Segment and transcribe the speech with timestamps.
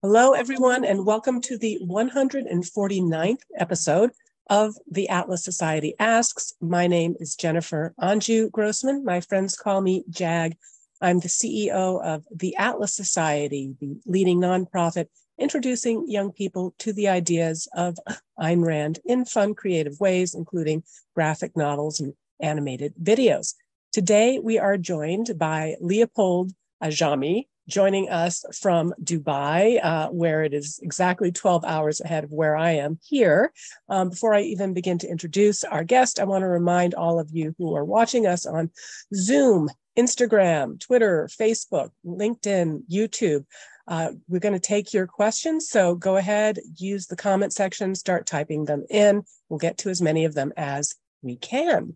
[0.00, 4.12] Hello, everyone, and welcome to the 149th episode
[4.48, 6.52] of the Atlas Society Asks.
[6.60, 9.04] My name is Jennifer Anju Grossman.
[9.04, 10.56] My friends call me JAG.
[11.00, 17.08] I'm the CEO of the Atlas Society, the leading nonprofit introducing young people to the
[17.08, 17.96] ideas of
[18.38, 20.84] Ayn Rand in fun, creative ways, including
[21.16, 23.54] graphic novels and animated videos.
[23.92, 30.80] Today, we are joined by Leopold Ajami, joining us from Dubai, uh, where it is
[30.82, 33.52] exactly 12 hours ahead of where I am here.
[33.88, 37.30] Um, before I even begin to introduce our guest, I want to remind all of
[37.30, 38.70] you who are watching us on
[39.14, 43.44] Zoom, Instagram, Twitter, Facebook, LinkedIn, YouTube.
[43.86, 45.68] Uh, we're going to take your questions.
[45.68, 49.22] So go ahead, use the comment section, start typing them in.
[49.48, 51.94] We'll get to as many of them as we can.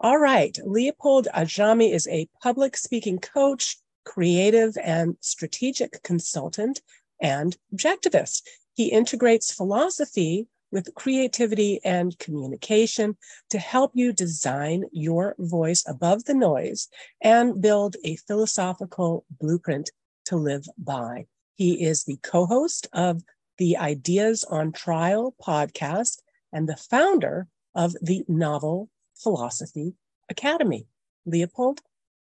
[0.00, 0.56] All right.
[0.64, 6.80] Leopold Ajami is a public speaking coach, creative and strategic consultant,
[7.20, 8.42] and objectivist.
[8.74, 13.16] He integrates philosophy with creativity and communication
[13.50, 16.88] to help you design your voice above the noise
[17.22, 19.90] and build a philosophical blueprint
[20.26, 21.26] to live by.
[21.56, 23.22] He is the co host of
[23.56, 26.18] the Ideas on Trial podcast
[26.52, 29.94] and the founder of the Novel Philosophy
[30.28, 30.86] Academy.
[31.26, 31.80] Leopold,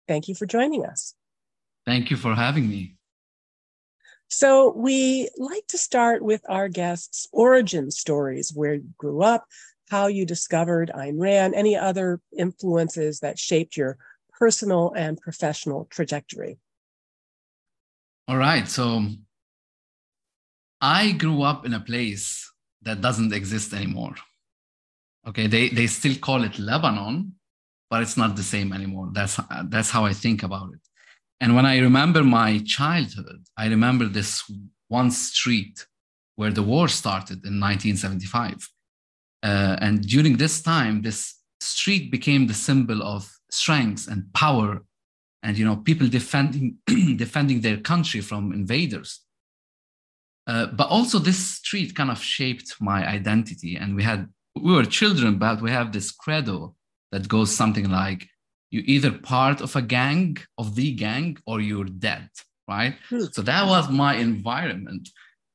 [0.06, 1.14] thank you for joining us.
[1.88, 2.96] Thank you for having me.
[4.28, 9.46] So, we like to start with our guests' origin stories, where you grew up,
[9.88, 13.96] how you discovered Ayn Rand, any other influences that shaped your
[14.38, 16.58] personal and professional trajectory.
[18.28, 18.68] All right.
[18.68, 19.06] So,
[20.82, 24.14] I grew up in a place that doesn't exist anymore.
[25.26, 25.46] Okay.
[25.46, 27.32] They, they still call it Lebanon,
[27.88, 29.08] but it's not the same anymore.
[29.10, 30.80] That's, that's how I think about it.
[31.40, 34.42] And when I remember my childhood, I remember this
[34.88, 35.86] one street
[36.36, 38.68] where the war started in 1975.
[39.42, 44.82] Uh, and during this time, this street became the symbol of strength and power
[45.42, 46.76] and you know people defending
[47.16, 49.20] defending their country from invaders
[50.46, 54.28] uh, but also this street kind of shaped my identity and we had
[54.60, 56.74] we were children but we have this credo
[57.12, 58.28] that goes something like
[58.70, 62.28] you're either part of a gang of the gang or you're dead
[62.68, 62.96] right?
[63.08, 63.24] Hmm.
[63.32, 65.08] so that was my environment.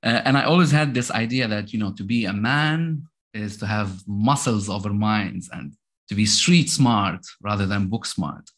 [0.03, 3.03] Uh, and i always had this idea that you know to be a man
[3.33, 5.73] is to have muscles over minds and
[6.09, 8.49] to be street smart rather than book smart.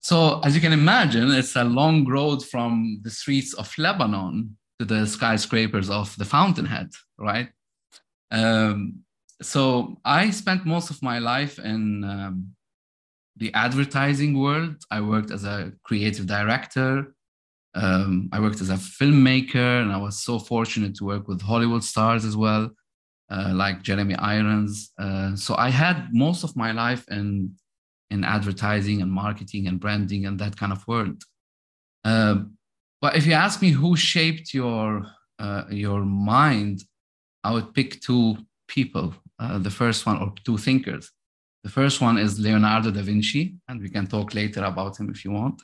[0.00, 4.86] So as you can imagine it's a long road from the streets of lebanon to
[4.86, 7.48] the skyscrapers of the fountainhead right?
[8.30, 9.04] Um,
[9.42, 12.54] so i spent most of my life in um,
[13.40, 14.76] the advertising world.
[14.90, 17.14] I worked as a creative director.
[17.74, 21.82] Um, I worked as a filmmaker, and I was so fortunate to work with Hollywood
[21.82, 22.70] stars as well,
[23.30, 24.92] uh, like Jeremy Irons.
[24.98, 27.54] Uh, so I had most of my life in
[28.10, 31.22] in advertising and marketing and branding and that kind of world.
[32.04, 32.36] Uh,
[33.00, 35.06] but if you ask me who shaped your
[35.38, 36.84] uh, your mind,
[37.42, 38.36] I would pick two
[38.68, 39.14] people.
[39.38, 41.10] Uh, the first one, or two thinkers.
[41.62, 45.24] The first one is Leonardo da Vinci, and we can talk later about him if
[45.24, 45.62] you want.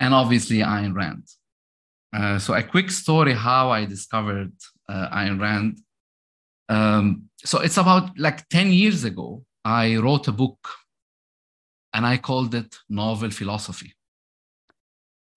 [0.00, 1.24] And obviously, Ayn Rand.
[2.12, 4.52] Uh, so, a quick story how I discovered
[4.88, 5.78] uh, Ayn Rand.
[6.68, 10.58] Um, so, it's about like 10 years ago, I wrote a book
[11.92, 13.94] and I called it Novel Philosophy.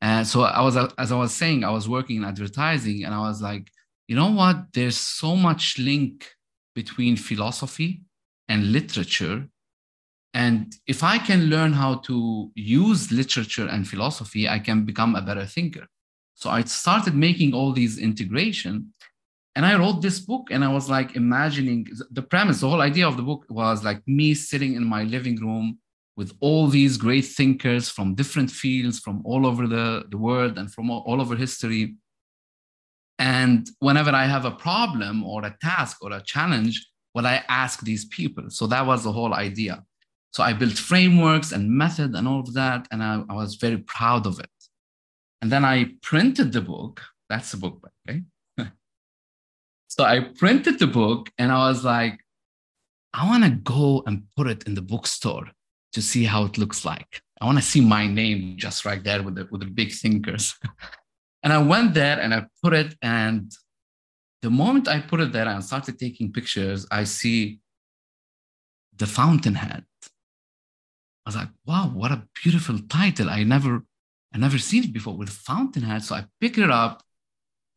[0.01, 3.19] And so, I was, as I was saying, I was working in advertising and I
[3.19, 3.67] was like,
[4.07, 4.73] you know what?
[4.73, 6.27] There's so much link
[6.73, 8.01] between philosophy
[8.49, 9.47] and literature
[10.33, 15.21] and if I can learn how to use literature and philosophy, I can become a
[15.21, 15.87] better thinker.
[16.35, 18.93] So I started making all these integration.
[19.55, 23.05] And I wrote this book and I was like imagining the premise, the whole idea
[23.05, 25.79] of the book was like me sitting in my living room
[26.15, 30.71] with all these great thinkers from different fields from all over the, the world and
[30.71, 31.95] from all, all over history.
[33.19, 37.81] And whenever I have a problem or a task or a challenge, what I ask
[37.81, 38.49] these people.
[38.49, 39.83] So that was the whole idea.
[40.31, 43.77] So I built frameworks and method and all of that, and I, I was very
[43.77, 44.49] proud of it.
[45.41, 47.01] And then I printed the book.
[47.29, 48.21] That's the book, okay?
[49.87, 52.19] so I printed the book, and I was like,
[53.13, 55.51] I want to go and put it in the bookstore
[55.93, 57.21] to see how it looks like.
[57.41, 60.57] I want to see my name just right there with the, with the big thinkers.
[61.43, 63.51] and I went there and I put it, and
[64.41, 67.59] the moment I put it there and started taking pictures, I see
[68.95, 69.83] the fountainhead
[71.31, 73.29] was like, wow, what a beautiful title.
[73.29, 73.83] I never,
[74.33, 76.03] I never seen it before with Fountainhead.
[76.03, 77.03] So I picked it up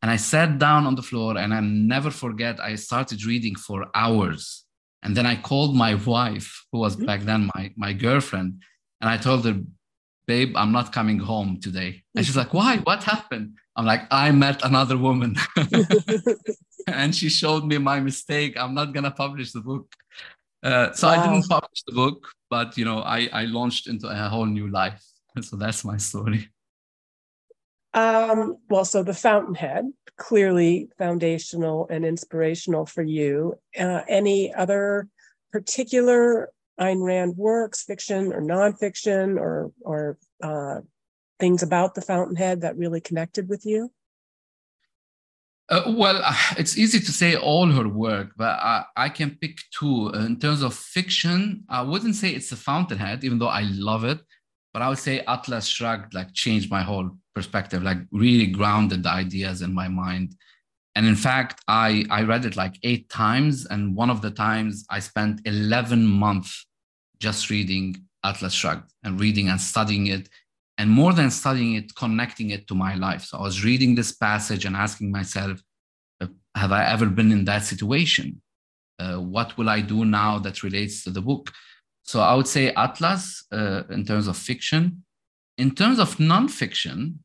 [0.01, 3.87] And I sat down on the floor and I never forget, I started reading for
[3.95, 4.63] hours.
[5.01, 7.05] And then I called my wife, who was mm-hmm.
[7.05, 8.61] back then my, my girlfriend,
[9.01, 9.57] and I told her,
[10.27, 12.03] babe, I'm not coming home today.
[12.15, 12.77] And she's like, why?
[12.77, 13.57] What happened?
[13.75, 15.37] I'm like, I met another woman.
[16.87, 18.57] and she showed me my mistake.
[18.57, 19.87] I'm not going to publish the book.
[20.61, 21.13] Uh, so wow.
[21.13, 24.69] I didn't publish the book, but you know, I, I launched into a whole new
[24.69, 25.03] life.
[25.41, 26.47] So that's my story.
[27.93, 29.85] Um, well, so the Fountainhead,
[30.17, 33.55] clearly foundational and inspirational for you.
[33.77, 35.09] Uh, any other
[35.51, 40.81] particular Ayn Rand works, fiction or nonfiction, or or uh,
[41.39, 43.91] things about the Fountainhead that really connected with you?
[45.69, 49.57] Uh, well, uh, it's easy to say all her work, but I, I can pick
[49.77, 50.09] two.
[50.09, 54.19] In terms of fiction, I wouldn't say it's the Fountainhead, even though I love it,
[54.73, 59.09] but I would say Atlas Shrugged like changed my whole perspective, like really grounded the
[59.09, 60.35] ideas in my mind.
[60.95, 63.65] And in fact, I, I read it like eight times.
[63.65, 66.65] And one of the times I spent 11 months
[67.19, 70.29] just reading Atlas Shrugged and reading and studying it.
[70.77, 73.23] And more than studying it, connecting it to my life.
[73.23, 75.61] So I was reading this passage and asking myself,
[76.19, 78.41] uh, have I ever been in that situation?
[78.99, 81.51] Uh, what will I do now that relates to the book?
[82.03, 85.03] So I would say Atlas uh, in terms of fiction.
[85.57, 87.15] In terms of nonfiction,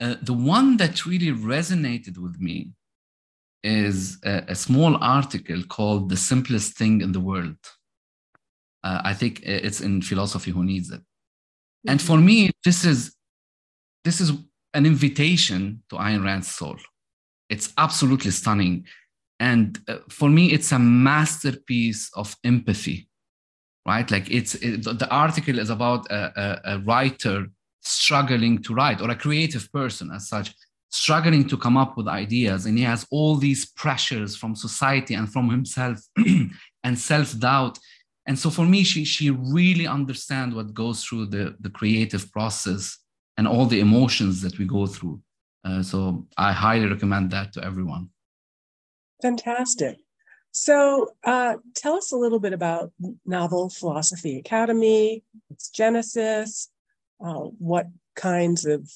[0.00, 2.70] uh, the one that really resonated with me
[3.62, 7.58] is a, a, small article called The Simplest Thing in the World.
[8.82, 11.02] Uh, I think it's in Philosophy Who Needs It.
[11.80, 11.90] Mm-hmm.
[11.90, 13.14] And for me, this is
[14.04, 14.32] this is
[14.74, 16.76] an invitation to Ayn Rand's soul.
[17.48, 18.86] It's absolutely stunning.
[19.38, 23.08] And uh, for me, it's a masterpiece of empathy,
[23.86, 24.10] right?
[24.10, 27.46] Like it's it, the article is about a, a, a writer
[27.82, 30.54] struggling to write or a creative person as such
[30.90, 35.32] struggling to come up with ideas and he has all these pressures from society and
[35.32, 35.98] from himself
[36.84, 37.78] and self-doubt
[38.26, 42.98] and so for me she she really understands what goes through the the creative process
[43.36, 45.20] and all the emotions that we go through.
[45.64, 48.08] Uh, so i highly recommend that to everyone.
[49.22, 49.98] Fantastic.
[50.52, 52.92] So uh, tell us a little bit about
[53.24, 56.70] novel philosophy academy its genesis
[57.24, 58.90] uh, what kinds of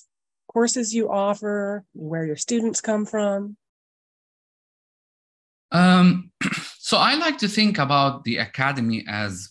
[0.53, 3.57] courses you offer, where your students come from?
[5.73, 6.31] Um,
[6.95, 9.51] so I like to think about the academy as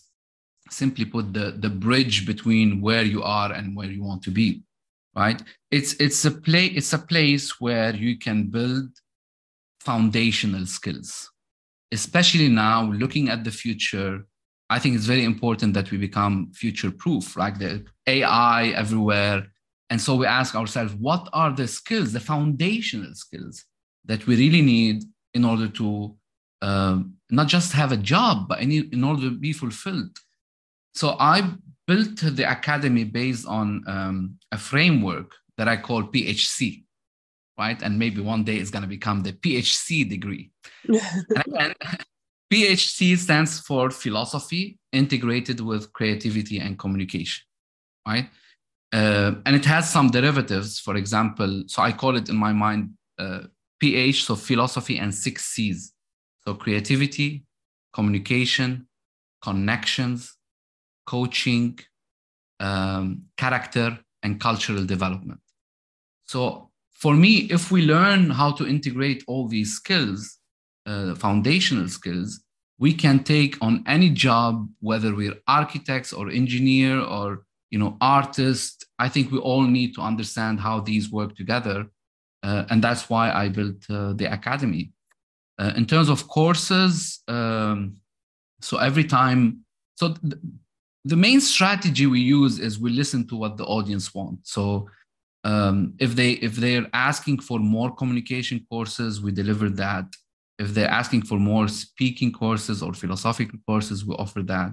[0.70, 4.62] simply put the, the bridge between where you are and where you want to be
[5.14, 8.88] right it's it's a play it's a place where you can build
[9.80, 11.30] foundational skills
[11.92, 14.26] especially now looking at the future
[14.70, 17.56] I think it's very important that we become future proof, right?
[17.56, 19.46] The AI everywhere.
[19.90, 23.62] And so we ask ourselves, what are the skills, the foundational skills
[24.06, 25.04] that we really need
[25.34, 26.16] in order to
[26.62, 27.00] uh,
[27.30, 30.18] not just have a job, but in, in order to be fulfilled?
[30.94, 31.54] So I
[31.86, 36.84] built the academy based on um, a framework that I call PHC,
[37.58, 37.80] right?
[37.82, 40.50] And maybe one day it's going to become the PHC degree.
[41.58, 41.74] and
[42.52, 47.44] PHC stands for philosophy integrated with creativity and communication,
[48.06, 48.28] right?
[48.92, 50.78] Uh, and it has some derivatives.
[50.78, 53.40] For example, so I call it in my mind uh,
[53.80, 55.93] PH, so philosophy and six C's.
[56.46, 57.44] So creativity,
[57.92, 58.88] communication,
[59.42, 60.36] connections,
[61.06, 61.78] coaching,
[62.60, 65.40] um, character, and cultural development.
[66.26, 70.38] So for me, if we learn how to integrate all these skills,
[70.86, 72.42] uh, foundational skills,
[72.78, 78.84] we can take on any job, whether we're architects or engineer or you know artists.
[78.98, 81.86] I think we all need to understand how these work together,
[82.42, 84.93] uh, and that's why I built uh, the academy.
[85.58, 87.96] Uh, in terms of courses, um,
[88.60, 89.64] so every time,
[89.96, 90.34] so th-
[91.04, 94.52] the main strategy we use is we listen to what the audience wants.
[94.52, 94.88] So
[95.44, 100.06] um, if they if they're asking for more communication courses, we deliver that
[100.58, 104.72] if they're asking for more speaking courses or philosophical courses, we offer that.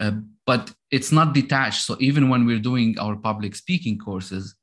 [0.00, 0.12] Uh,
[0.46, 1.82] but it's not detached.
[1.82, 4.54] So even when we're doing our public speaking courses,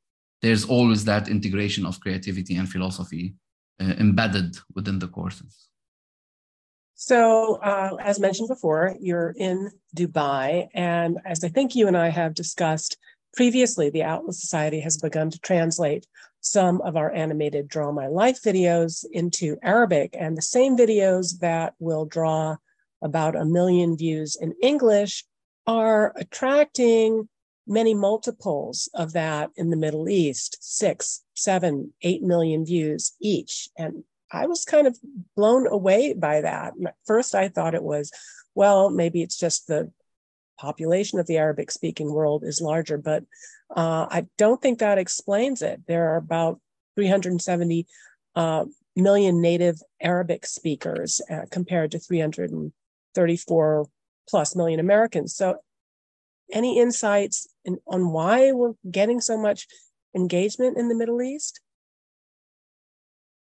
[0.41, 3.33] there's always that integration of creativity and philosophy
[3.81, 5.67] embedded within the courses.
[6.95, 10.67] So, uh, as mentioned before, you're in Dubai.
[10.75, 12.97] And as I think you and I have discussed
[13.33, 16.05] previously, the Atlas Society has begun to translate
[16.41, 20.15] some of our animated Draw My Life videos into Arabic.
[20.17, 22.57] And the same videos that will draw
[23.01, 25.25] about a million views in English
[25.65, 27.27] are attracting
[27.67, 33.69] many multiples of that in the Middle East, six, seven, eight million views each.
[33.77, 34.97] And I was kind of
[35.35, 36.73] blown away by that.
[37.05, 38.11] First, I thought it was,
[38.55, 39.91] well, maybe it's just the
[40.59, 43.23] population of the Arabic speaking world is larger, but
[43.75, 45.81] uh, I don't think that explains it.
[45.87, 46.59] There are about
[46.95, 47.87] 370
[48.35, 48.65] uh,
[48.95, 53.87] million native Arabic speakers uh, compared to 334
[54.29, 55.35] plus million Americans.
[55.35, 55.57] So,
[56.53, 57.47] any insights
[57.87, 59.67] on why we're getting so much
[60.15, 61.59] engagement in the Middle East?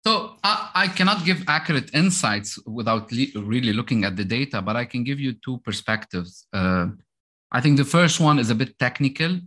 [0.06, 4.76] So I, I, cannot give accurate insights without le- really looking at the data, but
[4.78, 6.48] I can give you two perspectives.
[6.54, 6.88] Uh,
[7.52, 9.40] I think the first one is a bit technical.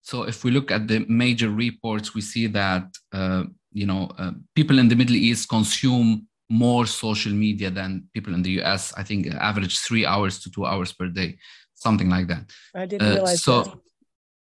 [0.00, 4.32] So if we look at the major reports, we see that uh, you know uh,
[4.54, 8.94] people in the Middle East consume more social media than people in the US.
[8.96, 11.36] I think average three hours to two hours per day,
[11.74, 12.50] something like that.
[12.74, 13.74] I didn't uh, realize so, that.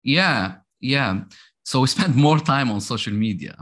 [0.04, 1.22] Yeah, yeah.
[1.64, 3.56] So we spend more time on social media.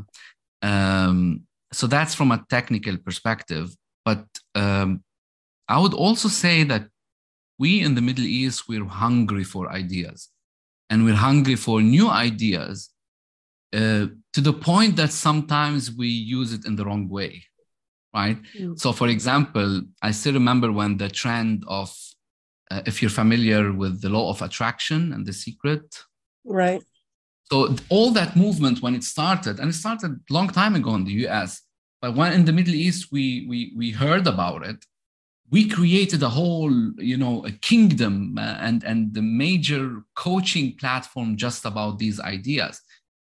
[0.62, 3.76] Um, so that's from a technical perspective.
[4.06, 5.04] But um,
[5.68, 6.88] I would also say that
[7.60, 10.30] we in the Middle East, we're hungry for ideas
[10.90, 12.90] and we're hungry for new ideas
[13.74, 17.44] uh, to the point that sometimes we use it in the wrong way,
[18.16, 18.38] right?
[18.58, 18.80] Mm.
[18.80, 21.96] So, for example, I still remember when the trend of,
[22.72, 26.04] uh, if you're familiar with the law of attraction and the secret,
[26.50, 26.84] right?
[27.52, 31.06] So all that movement when it started, and it started a long time ago in
[31.06, 31.62] the US,
[32.02, 34.86] but when in the Middle East we we we heard about it,
[35.50, 41.38] we created a whole you know a kingdom uh, and and the major coaching platform
[41.38, 42.82] just about these ideas,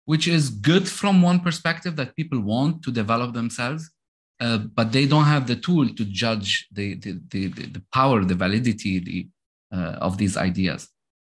[0.05, 3.89] which is good from one perspective that people want to develop themselves.
[4.41, 8.35] Uh, but they don't have the tool to judge the the, the, the power, the
[8.35, 9.27] validity the,
[9.71, 10.89] uh, of these ideas.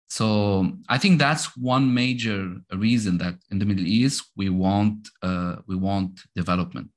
[0.08, 5.56] So I think that's one major reason that in the Middle East we want uh,
[5.66, 6.88] we want development.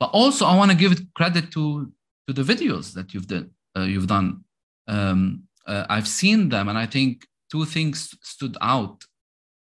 [0.00, 1.92] But also I want to give credit to
[2.26, 3.50] to the videos that you've done.
[3.76, 4.44] Uh, you've done.
[4.86, 9.04] Um, uh, I've seen them, and I think two things stood out.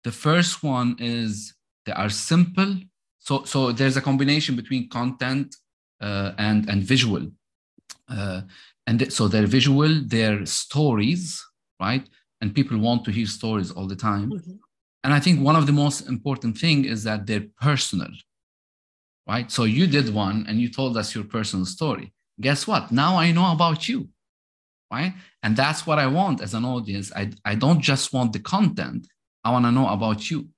[0.05, 1.55] The first one is
[1.85, 2.77] they are simple.
[3.19, 5.57] So so there's a combination between content
[6.01, 7.27] uh, and and visual.
[8.09, 8.43] Uh,
[8.87, 11.45] and th- so they're visual, they're stories,
[11.79, 12.09] right?
[12.41, 14.31] And people want to hear stories all the time.
[14.31, 14.57] Mm-hmm.
[15.05, 18.13] and i think one of the most important thing is that they're personal
[19.29, 19.53] right?
[19.53, 22.15] So you did one and you told us your personal story.
[22.41, 22.91] Guess what?
[22.91, 24.09] Now i know about you
[24.91, 25.13] right?
[25.43, 27.13] And that's what i want as an audience.
[27.15, 29.07] I, I don't just want the content.
[29.45, 30.49] I want to know about you.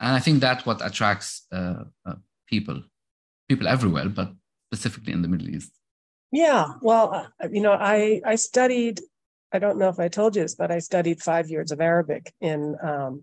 [0.00, 2.16] And i think that's what attracts uh, uh,
[2.52, 2.82] people
[3.48, 4.28] people everywhere but
[4.68, 5.72] specifically in the middle east.
[6.32, 6.64] Yeah.
[6.82, 9.00] Well uh, you know i i studied
[9.52, 12.32] I don't know if I told you this, but I studied five years of Arabic
[12.40, 13.22] in um,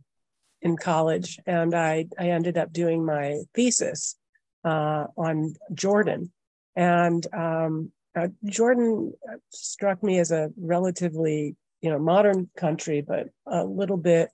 [0.62, 4.15] in college, and I I ended up doing my thesis
[4.63, 6.32] uh, on Jordan,
[6.75, 9.13] and um, uh, Jordan
[9.50, 14.29] struck me as a relatively you know modern country, but a little bit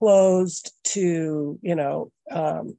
[0.00, 2.76] closed to you know um,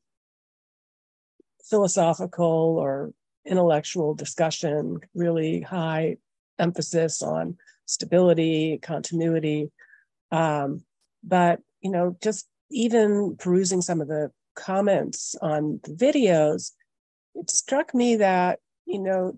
[1.68, 3.12] philosophical or
[3.46, 6.18] intellectual discussion, really high
[6.60, 9.72] emphasis on stability, continuity.
[10.32, 10.84] Um,
[11.24, 16.72] but, you know, just even perusing some of the comments on the videos,
[17.36, 19.38] it struck me that, you know,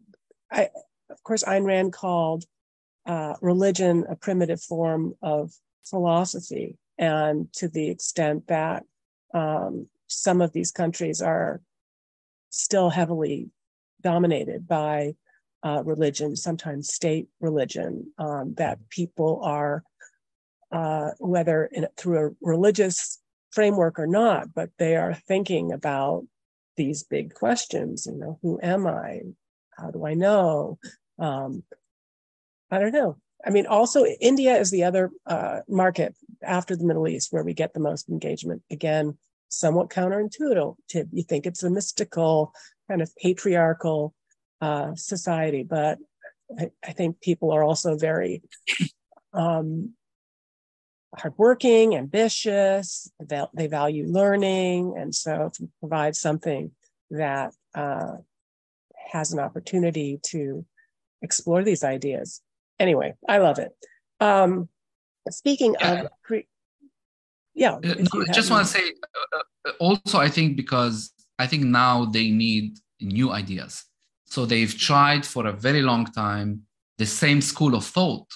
[0.51, 0.69] I,
[1.09, 2.45] of course, Ayn Rand called
[3.05, 5.51] uh, religion a primitive form of
[5.85, 6.77] philosophy.
[6.97, 8.83] And to the extent that
[9.33, 11.61] um, some of these countries are
[12.49, 13.49] still heavily
[14.01, 15.15] dominated by
[15.67, 19.83] uh, religion, sometimes state religion, um, that people are,
[20.71, 23.19] uh, whether in, through a religious
[23.51, 26.25] framework or not, but they are thinking about
[26.77, 28.07] these big questions.
[28.09, 29.21] You know, who am I?
[29.77, 30.79] How do I know?
[31.19, 31.63] Um,
[32.71, 33.17] I don't know.
[33.45, 37.53] I mean, also India is the other uh, market after the Middle East where we
[37.53, 38.61] get the most engagement.
[38.71, 39.17] Again,
[39.49, 40.75] somewhat counterintuitive.
[41.11, 42.53] You think it's a mystical,
[42.89, 44.13] kind of patriarchal
[44.61, 45.99] uh, society, but
[46.57, 48.41] I, I, think people are also very
[49.33, 49.93] um,
[51.15, 53.11] hardworking, ambitious.
[53.53, 56.71] They value learning, and so if you provide something
[57.11, 58.13] that uh,
[59.11, 60.65] has an opportunity to
[61.21, 62.41] explore these ideas,
[62.79, 63.71] anyway, I love it.
[64.19, 64.69] Um,
[65.29, 65.91] speaking yeah.
[65.93, 66.47] of, cre-
[67.53, 68.93] yeah, uh, no, I just want to say
[69.33, 73.83] uh, uh, also, I think because I think now they need new ideas
[74.29, 76.61] so they've tried for a very long time
[76.97, 78.27] the same school of thought,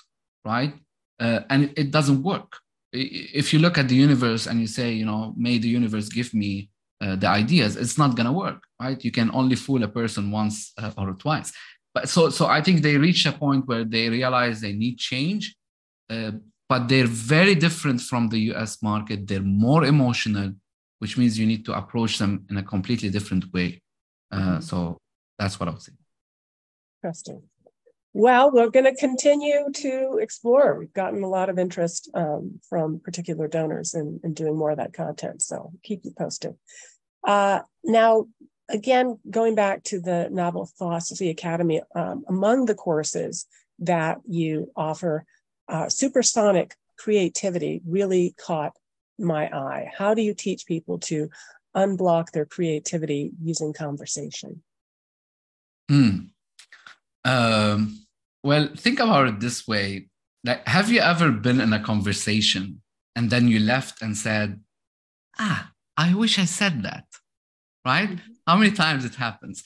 [0.46, 0.74] right?
[1.20, 2.58] Uh, and it doesn't work.
[2.94, 6.34] if you look at the universe and you say, you know, may the universe give
[6.34, 6.70] me
[7.02, 9.02] uh, the ideas, it's not going to work, right?
[9.08, 11.54] You can only fool a person once uh, or twice.
[11.94, 15.56] But so, so I think they reach a point where they realize they need change,
[16.10, 16.32] uh,
[16.68, 19.26] but they're very different from the US market.
[19.26, 20.52] They're more emotional,
[21.00, 23.82] which means you need to approach them in a completely different way.
[24.32, 24.60] Uh, mm-hmm.
[24.62, 24.98] So
[25.42, 25.94] that's what I would say.
[27.04, 27.42] Interesting.
[28.14, 30.78] Well, we're going to continue to explore.
[30.78, 34.78] We've gotten a lot of interest um, from particular donors in, in doing more of
[34.78, 35.42] that content.
[35.42, 36.56] So keep you posted.
[37.26, 38.26] Uh, now,
[38.70, 43.48] again, going back to the Novel Philosophy Academy, um, among the courses
[43.80, 45.26] that you offer,
[45.70, 48.74] uh, supersonic creativity really caught
[49.18, 49.90] my eye.
[49.98, 51.30] How do you teach people to
[51.76, 54.62] unblock their creativity using conversation?
[55.90, 56.30] Mm.
[57.26, 58.06] Um,
[58.44, 60.08] well, think about it this way.
[60.44, 62.82] Like, have you ever been in a conversation
[63.16, 64.60] and then you left and said,
[65.38, 67.06] ah, I wish I said that,
[67.86, 68.10] right?
[68.10, 68.32] Mm-hmm.
[68.48, 69.64] How many times it happens?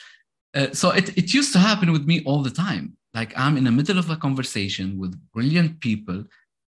[0.53, 2.97] Uh, so it, it used to happen with me all the time.
[3.13, 6.25] Like I'm in the middle of a conversation with brilliant people,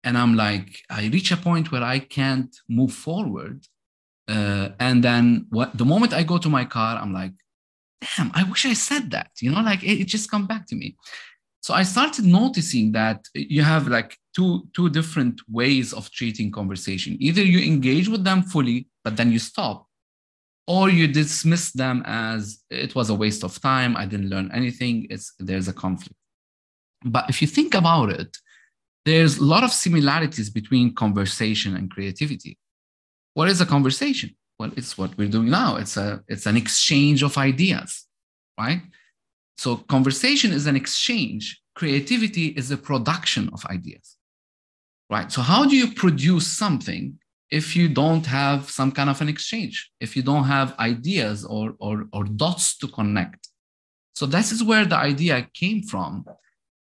[0.05, 3.67] and I'm like, I reach a point where I can't move forward.
[4.29, 7.33] Uh, and then what, the moment I go to my car, I'm like,
[8.01, 9.31] damn, I wish I said that.
[9.41, 10.97] You know, like it, it just come back to me.
[11.61, 17.17] So I started noticing that you have like two two different ways of treating conversation.
[17.19, 19.87] Either you engage with them fully, but then you stop,
[20.67, 23.97] or you dismiss them as it was a waste of time.
[23.97, 25.07] I didn't learn anything.
[25.11, 26.15] It's there's a conflict.
[27.05, 28.37] But if you think about it,
[29.05, 32.59] there's a lot of similarities between conversation and creativity.
[33.35, 34.37] What is a conversation?
[34.59, 35.77] Well, it's what we're doing now.
[35.77, 38.07] It's a it's an exchange of ideas,
[38.59, 38.83] right?
[39.59, 41.61] So conversation is an exchange.
[41.75, 44.17] Creativity is a production of ideas,
[45.11, 45.31] right?
[45.31, 47.19] So how do you produce something
[47.51, 49.91] if you don't have some kind of an exchange?
[50.01, 53.49] If you don't have ideas or or, or dots to connect?
[54.15, 56.25] So this is where the idea came from.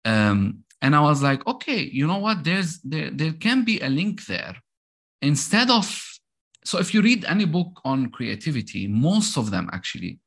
[0.05, 2.45] Um, and I was like, okay, you know what?
[2.45, 4.55] There's there, there can be a link there.
[5.23, 6.14] Instead of
[6.65, 10.19] so if you read any book on creativity, most of them actually,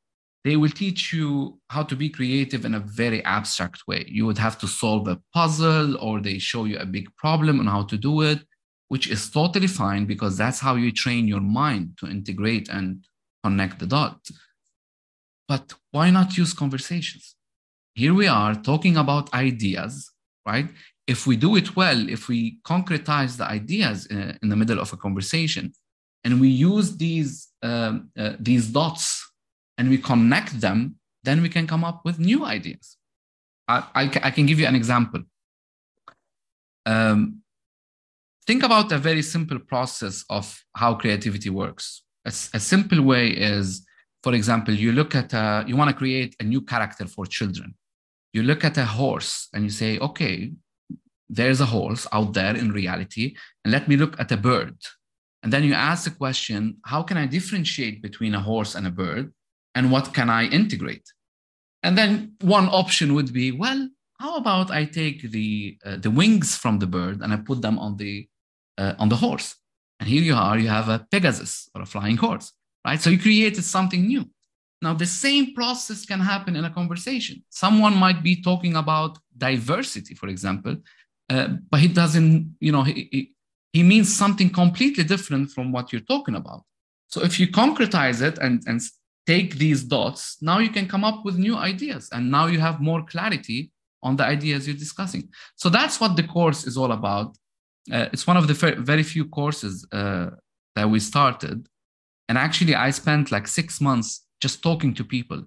[0.43, 4.05] they will teach you how to be creative in a very abstract way.
[4.07, 7.65] You would have to solve a puzzle or they show you a big problem on
[7.65, 8.39] how to do it,
[8.87, 13.03] which is totally fine because that's how you train your mind to integrate and
[13.43, 14.31] connect the dots.
[15.47, 17.35] But why not use conversations?
[17.95, 20.11] Here we are talking about ideas,
[20.45, 20.69] right?
[21.07, 24.93] If we do it well, if we concretize the ideas uh, in the middle of
[24.93, 25.73] a conversation,
[26.23, 29.31] and we use these um, uh, these dots
[29.77, 32.97] and we connect them, then we can come up with new ideas.
[33.67, 35.21] I, I, I can give you an example.
[36.85, 37.41] Um,
[38.45, 42.03] think about a very simple process of how creativity works.
[42.25, 43.85] A, a simple way is,
[44.23, 47.75] for example, you look at a, you want to create a new character for children.
[48.33, 50.53] You look at a horse and you say, okay,
[51.29, 54.77] there's a horse out there in reality, and let me look at a bird
[55.47, 58.91] and then you ask the question how can I differentiate between a horse and a
[58.91, 59.31] bird?
[59.75, 61.07] And what can I integrate?
[61.83, 63.87] And then one option would be well,
[64.19, 67.79] how about I take the, uh, the wings from the bird and I put them
[67.79, 68.27] on the,
[68.77, 69.55] uh, on the horse?
[70.01, 72.51] And here you are, you have a Pegasus or a flying horse,
[72.85, 72.99] right?
[73.01, 74.25] So you created something new.
[74.81, 77.41] Now, the same process can happen in a conversation.
[77.49, 80.75] Someone might be talking about diversity, for example,
[81.29, 83.31] uh, but he doesn't, you know, he, he,
[83.73, 86.63] he means something completely different from what you're talking about.
[87.07, 88.81] So if you concretize it and, and
[89.25, 92.09] take these dots, now you can come up with new ideas.
[92.11, 93.71] And now you have more clarity
[94.03, 95.29] on the ideas you're discussing.
[95.55, 97.37] So that's what the course is all about.
[97.91, 100.31] Uh, it's one of the very few courses uh,
[100.75, 101.67] that we started.
[102.29, 105.43] And actually, I spent like six months just talking to people,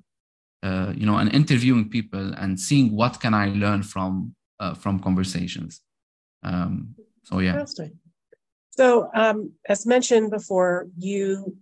[0.62, 5.00] uh, you know, and interviewing people and seeing what can I learn from uh, from
[5.00, 5.80] conversations.
[6.42, 7.52] Um, so yeah.
[7.52, 7.92] Fantastic.
[8.70, 11.56] So, um, as mentioned before, you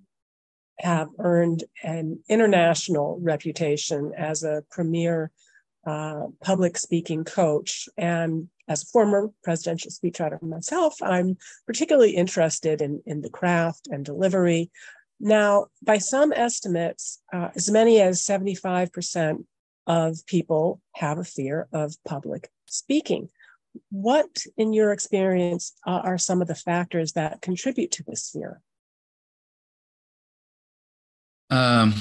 [0.80, 5.30] have earned an international reputation as a premier
[5.86, 7.88] uh, public speaking coach.
[7.96, 14.04] And as a former presidential speechwriter myself, I'm particularly interested in, in the craft and
[14.04, 14.70] delivery.
[15.18, 19.44] Now, by some estimates, uh, as many as 75%
[19.86, 23.30] of people have a fear of public speaking.
[23.90, 28.60] What, in your experience, uh, are some of the factors that contribute to this fear?
[31.50, 31.94] Um,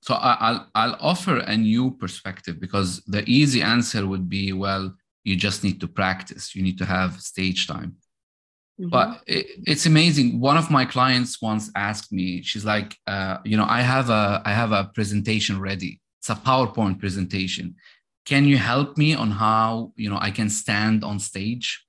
[0.00, 4.94] so I, will I'll offer a new perspective because the easy answer would be, well,
[5.24, 6.54] you just need to practice.
[6.54, 7.96] You need to have stage time.
[8.80, 8.88] Mm-hmm.
[8.88, 10.40] But it, it's amazing.
[10.40, 14.42] One of my clients once asked me, she's like, uh, you know, I have a
[14.44, 16.00] I have a presentation ready.
[16.20, 17.76] It's a PowerPoint presentation.
[18.24, 21.84] Can you help me on how you know I can stand on stage?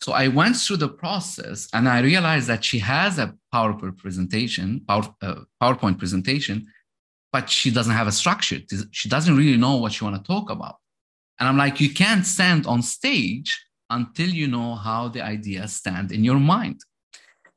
[0.00, 4.82] So I went through the process and I realized that she has a PowerPoint presentation,
[4.86, 6.66] Power, uh, PowerPoint presentation,
[7.32, 8.58] but she doesn't have a structure.
[8.90, 10.76] She doesn't really know what she want to talk about.
[11.40, 16.12] And I'm like, you can't stand on stage until you know how the ideas stand
[16.12, 16.80] in your mind.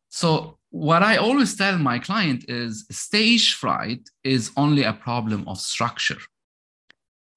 [0.10, 5.58] So what I always tell my client is stage fright is only a problem of
[5.60, 6.20] structure.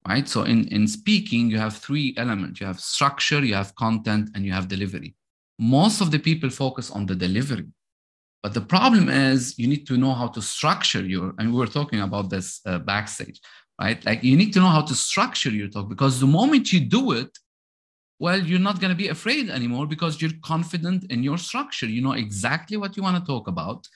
[0.07, 0.27] Right.
[0.27, 2.59] So in, in speaking, you have three elements.
[2.59, 5.13] You have structure, you have content, and you have delivery.
[5.59, 7.67] Most of the people focus on the delivery.
[8.41, 11.67] But the problem is you need to know how to structure your, and we were
[11.67, 13.39] talking about this uh, backstage,
[13.79, 14.03] right?
[14.03, 17.11] Like you need to know how to structure your talk because the moment you do
[17.11, 17.37] it,
[18.17, 21.87] well, you're not going to be afraid anymore because you're confident in your structure.
[21.87, 23.87] You know exactly what you want to talk about,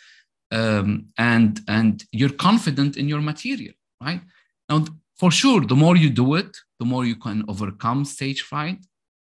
[0.52, 4.22] um, and and you're confident in your material, right?
[4.70, 4.86] Now,
[5.18, 8.86] for sure, the more you do it, the more you can overcome stage fright.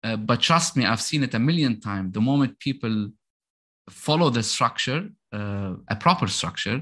[0.03, 2.13] Uh, but trust me, I've seen it a million times.
[2.13, 3.09] The moment people
[3.89, 6.81] follow the structure, uh, a proper structure,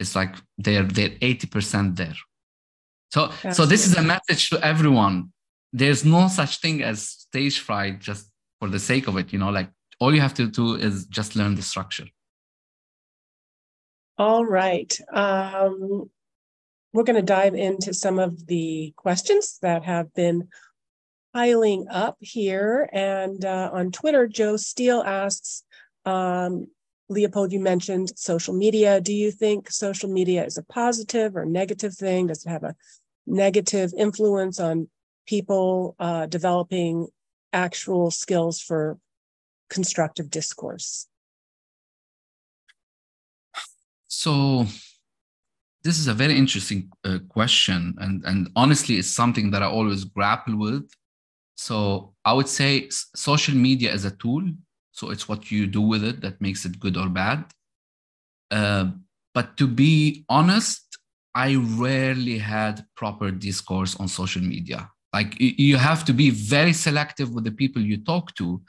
[0.00, 2.16] it's like they're they're eighty percent there.
[3.12, 5.32] So so this is a message to everyone
[5.72, 9.50] there's no such thing as stage fright just for the sake of it you know
[9.50, 12.06] like all you have to do is just learn the structure
[14.18, 16.10] all right um,
[16.92, 20.48] we're going to dive into some of the questions that have been
[21.32, 22.88] piling up here.
[22.92, 25.64] And uh, on twitter joe steele asks
[26.04, 26.66] um,
[27.08, 29.00] leopold you mentioned social media.
[29.00, 32.26] Do you think social media is a positive or negative thing?
[32.26, 32.74] Does it have a
[33.26, 34.88] negative influence on
[35.26, 37.08] people uh, developing
[37.52, 38.98] actual skills for
[39.68, 41.06] constructive discourse?
[44.08, 44.66] So,
[45.84, 50.04] this is a very interesting uh, question, and and honestly, it's something that I always
[50.04, 50.90] grapple with.
[51.56, 54.44] So, I would say social media is a tool.
[54.92, 57.44] So it's what you do with it that makes it good or bad.
[58.50, 58.90] Uh,
[59.34, 60.98] but to be honest,
[61.34, 64.90] I rarely had proper discourse on social media.
[65.14, 68.62] Like you have to be very selective with the people you talk to.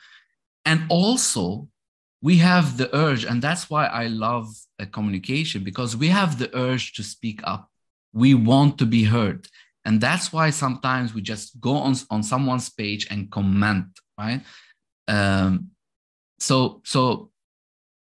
[0.66, 1.68] And also,
[2.24, 4.48] we have the urge, and that's why I love
[4.94, 7.70] communication because we have the urge to speak up.
[8.14, 9.48] We want to be heard.
[9.86, 14.42] And that's why sometimes we just go on, on someone's page and comment, right?
[15.08, 15.72] Um,
[16.40, 17.32] so, so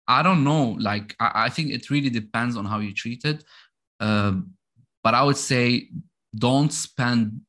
[0.09, 0.77] I don't know.
[0.81, 3.45] Like, I, I, think it really depends on how you treat it.
[4.01, 4.33] Uh,
[5.05, 5.89] but I would say
[6.35, 7.43] don't spend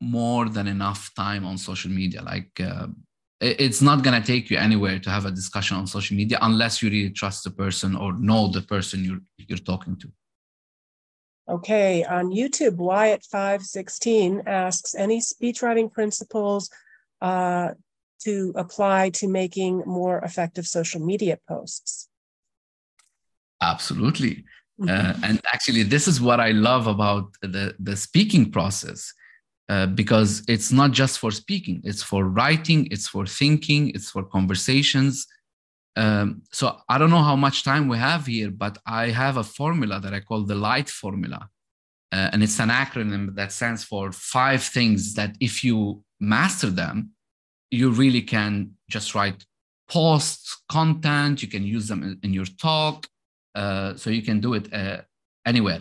[0.00, 2.22] more than enough time on social media.
[2.22, 2.86] Like uh,
[3.40, 6.82] it's not going to take you anywhere to have a discussion on social media unless
[6.82, 10.08] you really trust the person or know the person you're you're talking to.
[11.48, 16.70] Okay, on YouTube, Wyatt516 asks any speechwriting principles
[17.20, 17.70] uh,
[18.20, 22.08] to apply to making more effective social media posts?
[23.60, 24.44] Absolutely.
[24.80, 24.88] Mm-hmm.
[24.88, 29.12] Uh, and actually, this is what I love about the, the speaking process
[29.70, 34.24] uh, because it's not just for speaking it's for writing it's for thinking it's for
[34.24, 35.26] conversations.
[35.96, 39.44] Um, so i don't know how much time we have here but i have a
[39.58, 41.48] formula that i call the light formula.
[42.12, 47.10] Uh, and it's an acronym that stands for five things that if you master them
[47.70, 49.40] you really can just write
[49.88, 53.06] posts content you can use them in, in your talk.
[53.54, 55.00] Uh, so you can do it uh,
[55.44, 55.80] anywhere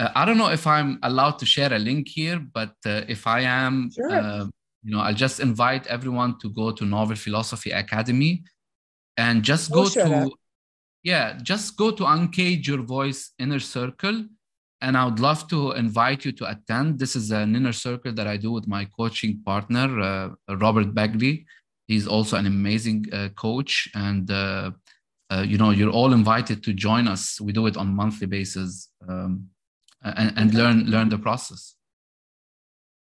[0.00, 3.26] uh, I don't know if I'm allowed to share a link here, but uh, if
[3.26, 4.10] I am, sure.
[4.10, 4.44] uh,
[4.82, 8.42] you know, I'll just invite everyone to go to Novel Philosophy Academy
[9.18, 10.32] and just go to,
[11.02, 14.24] yeah, just go to Uncage Your Voice Inner Circle.
[14.80, 16.98] And I would love to invite you to attend.
[16.98, 21.44] This is an inner circle that I do with my coaching partner, uh, Robert Bagley.
[21.86, 23.90] He's also an amazing uh, coach.
[23.94, 24.70] And, uh,
[25.44, 27.38] you know, you're all invited to join us.
[27.38, 28.88] We do it on monthly basis.
[29.06, 29.50] Um,
[30.02, 31.76] and, and learn learn the process.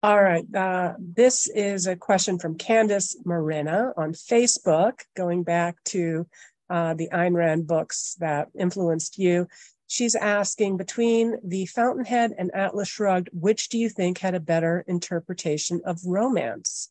[0.02, 0.46] All right.
[0.54, 6.26] Uh, this is a question from Candice Marina on Facebook, going back to
[6.70, 9.46] uh, the Ayn Rand books that influenced you.
[9.88, 14.84] She's asking between the Fountainhead and Atlas Shrugged, which do you think had a better
[14.86, 16.90] interpretation of romance?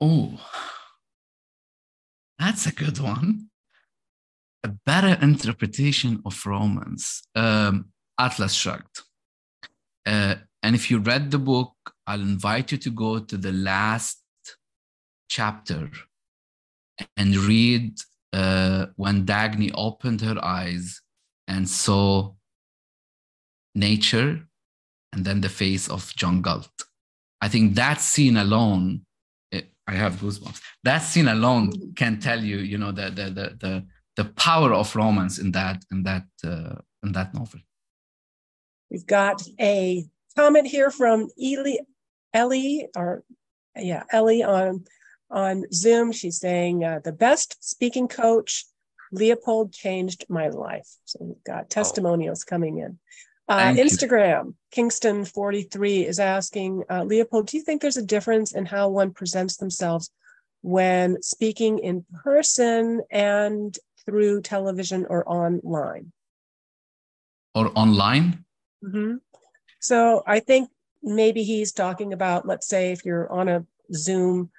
[0.00, 0.38] Oh,
[2.38, 3.48] that's a good one
[4.64, 7.86] a better interpretation of romance, um,
[8.18, 9.02] Atlas Shrugged.
[10.06, 11.74] Uh, and if you read the book,
[12.06, 14.22] I'll invite you to go to the last
[15.28, 15.90] chapter
[17.16, 17.98] and read
[18.32, 21.02] uh, when Dagny opened her eyes
[21.46, 22.32] and saw
[23.74, 24.46] nature
[25.12, 26.70] and then the face of John Galt.
[27.40, 29.02] I think that scene alone,
[29.52, 30.60] it, I have goosebumps.
[30.82, 34.94] That scene alone can tell you, you know, the the the the, the power of
[34.94, 37.60] romance in that in that uh, in that novel.
[38.90, 40.04] We've got a
[40.36, 41.76] comment here from Eli,
[42.32, 43.24] Ellie, or
[43.76, 44.84] yeah, Ellie on
[45.30, 46.12] on Zoom.
[46.12, 48.66] She's saying uh, the best speaking coach,
[49.12, 50.88] Leopold changed my life.
[51.04, 51.66] So we've got oh.
[51.68, 52.50] testimonials oh.
[52.50, 52.98] coming in.
[53.46, 54.84] Uh, Instagram, you.
[54.84, 59.58] Kingston43 is asking, uh, Leopold, do you think there's a difference in how one presents
[59.58, 60.10] themselves
[60.62, 66.12] when speaking in person and through television or online?
[67.54, 68.44] Or online?
[68.84, 69.16] Mm-hmm.
[69.80, 70.70] So I think
[71.02, 74.50] maybe he's talking about, let's say, if you're on a Zoom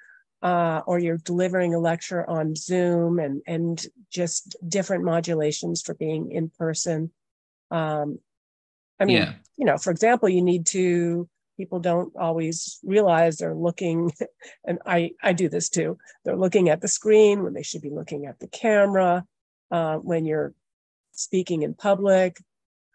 [0.42, 6.30] uh, or you're delivering a lecture on Zoom and, and just different modulations for being
[6.30, 7.10] in person.
[7.70, 8.18] Um,
[9.00, 9.32] I mean, yeah.
[9.56, 14.12] you know, for example, you need to, people don't always realize they're looking,
[14.64, 17.90] and I, I do this too, they're looking at the screen when they should be
[17.90, 19.24] looking at the camera.
[19.70, 20.54] Uh, when you're
[21.12, 22.38] speaking in public,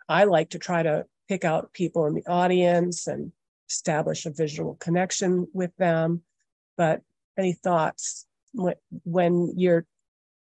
[0.08, 3.32] I like to try to pick out people in the audience and
[3.70, 6.22] establish a visual connection with them.
[6.78, 7.02] But
[7.38, 8.26] any thoughts
[9.04, 9.86] when you're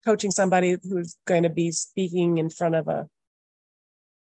[0.05, 3.09] coaching somebody who's going to be speaking in front of a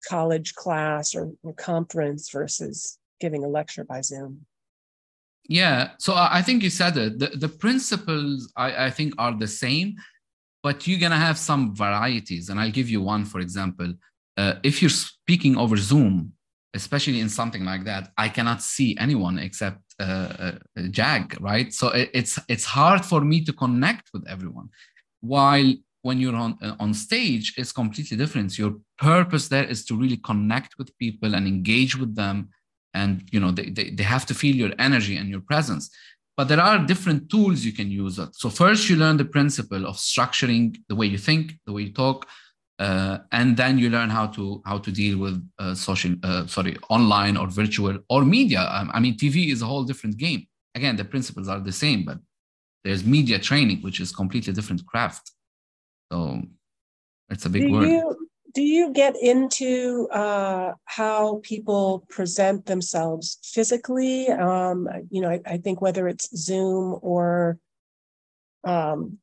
[0.08, 4.46] college class or, or conference versus giving a lecture by Zoom?
[5.48, 7.18] Yeah, so I think you said it.
[7.18, 9.96] The, the principles I, I think are the same,
[10.62, 12.48] but you're gonna have some varieties.
[12.48, 13.94] And I'll give you one, for example.
[14.37, 16.33] Uh, if you're speaking over Zoom,
[16.75, 20.03] especially in something like that, I cannot see anyone except uh,
[20.38, 20.53] uh,
[20.90, 21.72] Jag, right?
[21.72, 24.68] So it, it's it's hard for me to connect with everyone.
[25.20, 29.96] While when you're on uh, on stage it's completely different your purpose there is to
[29.96, 32.48] really connect with people and engage with them
[32.94, 35.90] and you know they, they, they have to feel your energy and your presence
[36.36, 38.18] but there are different tools you can use.
[38.32, 41.92] So first you learn the principle of structuring the way you think the way you
[41.92, 42.26] talk
[42.78, 46.76] uh, and then you learn how to how to deal with uh, social uh, sorry
[46.88, 48.62] online or virtual or media.
[48.72, 50.46] Um, i mean tv is a whole different game.
[50.74, 52.18] Again the principles are the same but
[52.84, 55.30] there's media training which is completely different craft.
[56.10, 56.42] So
[57.30, 57.88] it's a big do word.
[57.88, 58.21] You,
[58.54, 64.28] do you get into uh, how people present themselves physically?
[64.28, 67.58] Um, you know, I, I, think whether it's Zoom or
[68.64, 69.18] um,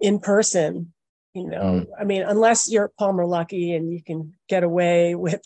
[0.00, 0.92] in person,
[1.34, 1.86] you know, mm.
[1.98, 5.42] I mean, unless you're Palmer Luckey and you can get away with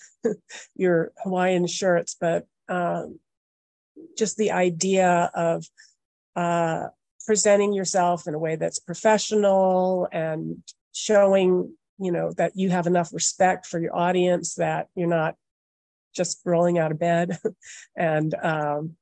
[0.77, 3.18] your Hawaiian shirts, but um,
[4.16, 5.64] just the idea of
[6.37, 6.88] uh,
[7.27, 10.62] presenting yourself in a way that's professional and
[10.93, 15.37] showing you know that you have enough respect for your audience that you're not
[16.15, 17.39] just rolling out of bed.
[17.97, 18.97] And um,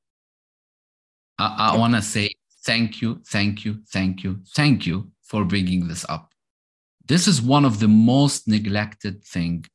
[1.39, 2.29] i, I want to say
[2.63, 6.33] thank you thank you thank you thank you for bringing this up.
[7.07, 9.65] This is one of the most neglected thing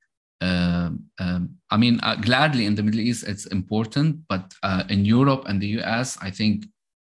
[0.40, 5.04] um, um, I mean, uh, gladly in the Middle East, it's important, but uh, in
[5.04, 6.66] Europe and the US, I think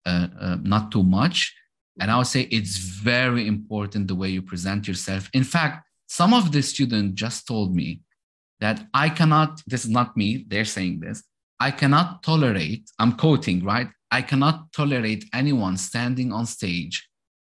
[0.07, 1.55] uh, uh, not too much.
[2.01, 5.31] And I would say it's very important the way you present yourself.
[5.33, 8.01] In fact, some of the students just told me
[8.61, 11.23] that I cannot, this is not me, they're saying this,
[11.61, 13.89] I cannot tolerate, I'm quoting, right?
[14.11, 17.09] I cannot tolerate anyone standing on stage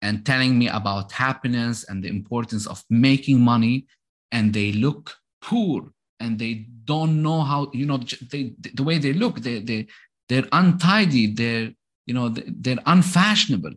[0.02, 3.86] and telling me about happiness and the importance of making money,
[4.30, 7.98] and they look poor and they don't know how, you know,
[8.30, 9.86] they, the way they look, they, they,
[10.28, 11.70] they're untidy, they're
[12.08, 13.74] you know they're unfashionable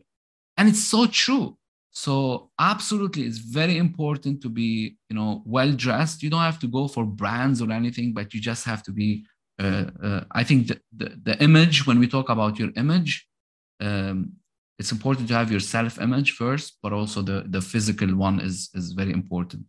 [0.62, 1.58] and it's so true.
[1.90, 6.68] So absolutely it's very important to be you know well dressed you don't have to
[6.68, 9.26] go for brands or anything but you just have to be
[9.60, 13.28] uh, uh, i think the, the, the, image when we talk about your image
[13.82, 14.32] um,
[14.80, 18.70] it's important to have your self image first but also the the physical one is
[18.74, 19.66] is very important.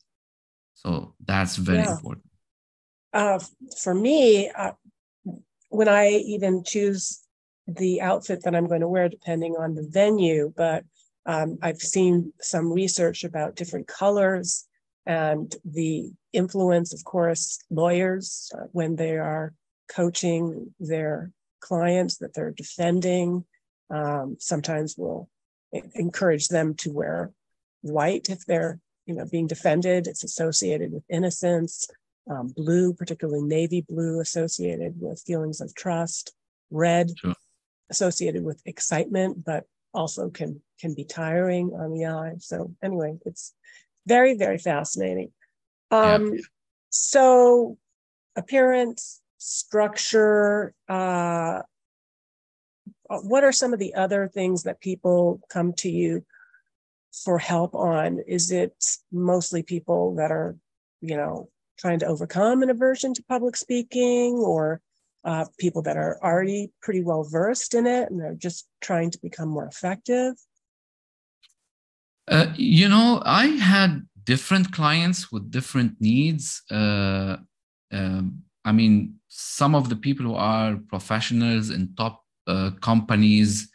[0.82, 1.94] So that's very yeah.
[1.96, 2.30] important.
[3.12, 3.38] Uh,
[3.82, 4.72] for me uh,
[5.78, 7.04] when i even choose
[7.66, 10.52] the outfit that I'm going to wear depending on the venue.
[10.56, 10.84] But
[11.26, 14.66] um, I've seen some research about different colors
[15.06, 19.52] and the influence, of course, lawyers uh, when they are
[19.88, 23.44] coaching their clients that they're defending.
[23.90, 25.28] Um, sometimes will
[25.94, 27.30] encourage them to wear
[27.82, 30.06] white if they're you know being defended.
[30.06, 31.88] It's associated with innocence.
[32.30, 36.32] Um, blue, particularly navy blue, associated with feelings of trust.
[36.70, 37.34] Red, sure
[37.90, 39.64] associated with excitement, but
[39.94, 42.34] also can can be tiring on the eye.
[42.38, 43.54] So anyway, it's
[44.06, 45.32] very very fascinating.
[45.90, 46.40] Um, yeah.
[46.90, 47.78] So
[48.36, 50.74] appearance, structure.
[50.88, 51.62] Uh,
[53.08, 56.24] what are some of the other things that people come to you
[57.24, 58.20] for help on?
[58.26, 58.74] Is it
[59.10, 60.56] mostly people that are,
[61.00, 64.80] you know, trying to overcome an aversion to public speaking or
[65.24, 69.18] uh, people that are already pretty well versed in it and they're just trying to
[69.20, 70.34] become more effective?
[72.28, 76.62] Uh, you know, I had different clients with different needs.
[76.70, 77.36] Uh,
[77.92, 83.68] um, I mean, some of the people who are professionals in top uh, companies,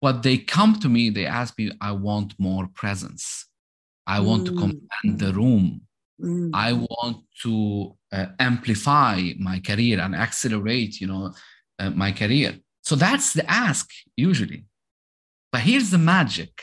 [0.00, 3.46] what they come to me, they ask me, I want more presence.
[4.06, 4.46] I want mm.
[4.46, 5.82] to command the room.
[6.20, 6.50] Mm.
[6.54, 11.34] I want to uh, amplify my career and accelerate, you know,
[11.78, 12.56] uh, my career.
[12.82, 14.64] So that's the ask usually.
[15.52, 16.62] But here's the magic.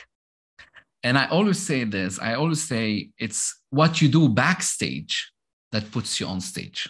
[1.02, 5.32] And I always say this I always say it's what you do backstage
[5.72, 6.88] that puts you on stage.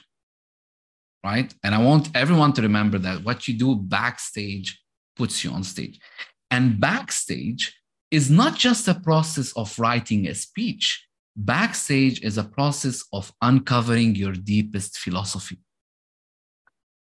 [1.24, 1.52] Right.
[1.64, 4.78] And I want everyone to remember that what you do backstage
[5.16, 5.98] puts you on stage.
[6.50, 7.74] And backstage
[8.10, 11.04] is not just a process of writing a speech,
[11.36, 15.58] backstage is a process of uncovering your deepest philosophy.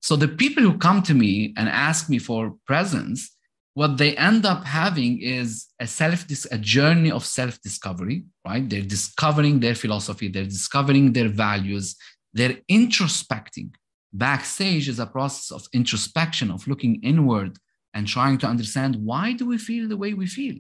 [0.02, 3.36] So the people who come to me and ask me for presence,
[3.74, 8.68] what they end up having is a self a journey of self discovery, right?
[8.68, 11.96] They're discovering their philosophy, they're discovering their values,
[12.34, 13.72] they're introspecting.
[14.13, 17.58] Backstage is a process of introspection, of looking inward
[17.94, 20.56] and trying to understand why do we feel the way we feel?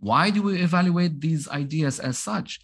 [0.00, 2.60] Why do we evaluate these ideas as such?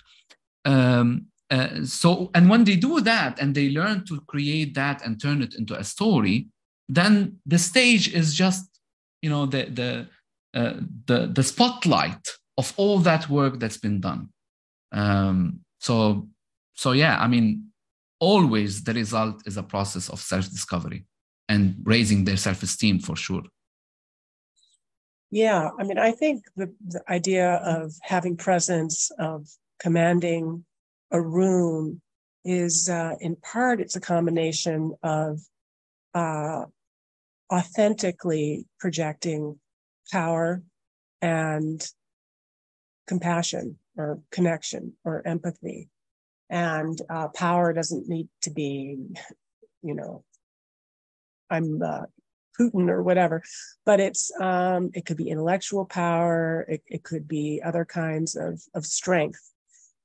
[0.65, 5.21] Um, uh, so, and when they do that and they learn to create that and
[5.21, 6.49] turn it into a story,
[6.89, 8.69] then the stage is just,
[9.21, 10.09] you know, the the
[10.55, 10.75] uh,
[11.07, 12.27] the the spotlight
[12.59, 14.29] of all that work that's been done.
[14.93, 16.29] Um, so,
[16.75, 17.73] so yeah, I mean,
[18.21, 21.07] always the result is a process of self-discovery
[21.49, 23.43] and raising their self-esteem for sure.
[25.31, 29.49] Yeah, I mean, I think the, the idea of having presence, of
[29.83, 30.65] commanding
[31.11, 32.01] a room
[32.45, 35.41] is uh, in part it's a combination of
[36.15, 36.65] uh,
[37.53, 39.59] authentically projecting
[40.11, 40.63] power
[41.21, 41.87] and
[43.07, 45.89] compassion or connection or empathy.
[46.49, 48.99] And uh, power doesn't need to be
[49.83, 50.25] you know
[51.51, 52.07] i'm uh,
[52.59, 53.43] putin or whatever
[53.85, 58.63] but it's um, it could be intellectual power it, it could be other kinds of,
[58.75, 59.52] of strength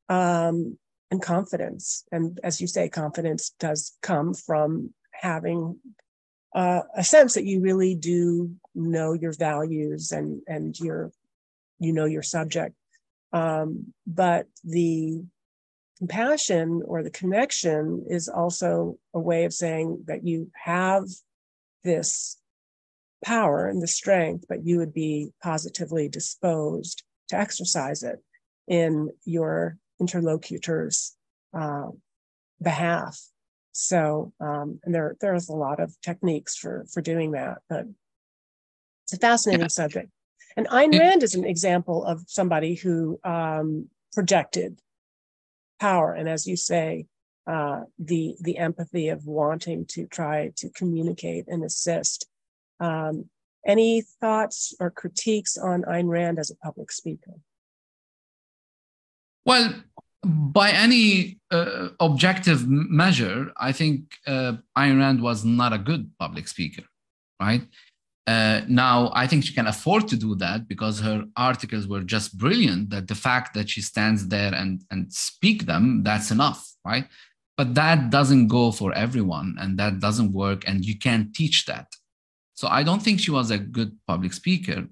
[0.10, 0.78] um,
[1.12, 2.04] and confidence.
[2.12, 5.80] And as you say, confidence does come from having
[6.56, 11.12] uh, a sense that you really do know your values and and your
[11.80, 12.76] you know your subject.
[13.34, 15.24] Um, but the
[15.98, 21.06] compassion or the connection is also a way of saying that you have
[21.84, 22.38] this
[23.24, 28.24] power and the strength, but you would be positively disposed to exercise it
[28.68, 31.16] in your interlocutor's
[31.54, 31.88] uh,
[32.62, 33.20] behalf.
[33.72, 37.86] So, um, and there there's a lot of techniques for for doing that, but
[39.06, 39.68] it's a fascinating yeah.
[39.68, 40.10] subject.
[40.56, 44.80] And Ayn Rand is an example of somebody who um, projected
[45.80, 47.06] power, and as you say,
[47.46, 52.28] uh, the the empathy of wanting to try to communicate and assist.
[52.80, 53.30] Um,
[53.66, 57.34] any thoughts or critiques on Ayn Rand as a public speaker?
[59.48, 59.74] Well,
[60.24, 66.50] by any uh, objective measure, I think uh, Ayn Rand was not a good public
[66.50, 66.84] speaker,
[67.42, 67.62] right?
[68.28, 72.38] Uh, now, I think she can afford to do that because her articles were just
[72.38, 72.90] brilliant.
[72.90, 77.08] That the fact that she stands there and, and speak them, that's enough, right?
[77.56, 81.88] But that doesn't go for everyone and that doesn't work, and you can't teach that.
[82.54, 84.88] So I don't think she was a good public speaker.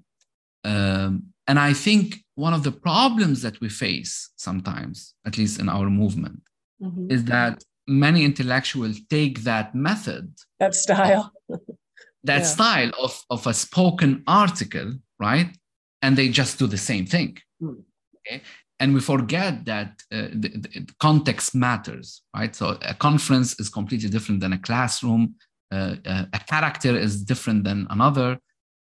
[0.64, 5.68] Um, and I think one of the problems that we face sometimes, at least in
[5.68, 6.42] our movement,
[6.82, 7.10] mm-hmm.
[7.10, 11.32] is that many intellectuals take that method, that style,
[12.24, 12.42] that yeah.
[12.42, 15.56] style of, of a spoken article, right?
[16.02, 17.38] And they just do the same thing.
[17.62, 17.82] Mm.
[18.18, 18.42] Okay?
[18.78, 22.54] And we forget that uh, the, the, context matters, right?
[22.54, 25.36] So a conference is completely different than a classroom.
[25.72, 28.38] Uh, uh, a character is different than another.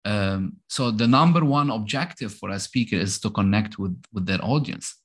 [0.04, 4.42] Um, so the number one objective for a speaker is to connect with, with their
[4.42, 4.96] audience.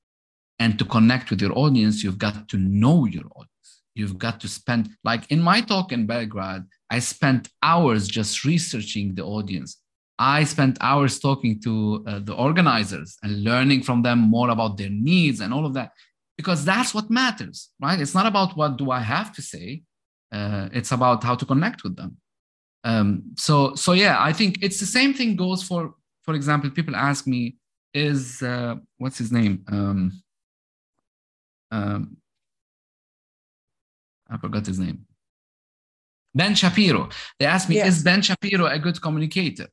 [0.60, 3.50] And to connect with your audience, you've got to know your audience.
[3.96, 9.16] You've got to spend, like in my talk in Belgrade, I spent hours just researching
[9.16, 9.80] the audience.
[10.18, 14.90] I spent hours talking to uh, the organizers and learning from them more about their
[14.90, 15.92] needs and all of that,
[16.38, 18.00] because that's what matters, right?
[18.00, 19.84] It's not about what do I have to say.
[20.32, 22.18] Uh, it's about how to connect with them.
[22.84, 26.96] Um, so, so yeah, I think it's the same thing goes for, for example, people
[26.96, 27.56] ask me,
[27.94, 29.64] is uh, what's his name?
[29.68, 30.24] Um,
[31.72, 32.18] um,
[34.30, 35.06] I forgot his name.
[36.36, 37.10] Ben Shapiro.
[37.40, 37.98] They ask me, yes.
[37.98, 39.68] is Ben Shapiro a good communicator?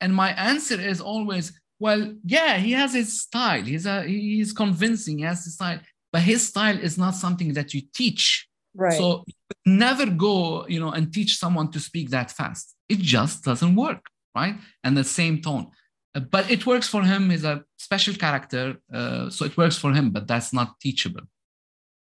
[0.00, 3.62] And my answer is always, well, yeah, he has his style.
[3.62, 5.18] He's a he's convincing.
[5.18, 5.80] He has his style,
[6.12, 8.48] but his style is not something that you teach.
[8.74, 8.98] Right.
[8.98, 9.24] So
[9.66, 12.74] never go, you know, and teach someone to speak that fast.
[12.88, 14.56] It just doesn't work, right?
[14.84, 15.70] And the same tone.
[16.14, 17.30] Uh, but it works for him.
[17.30, 20.10] He's a special character, uh, so it works for him.
[20.10, 21.22] But that's not teachable.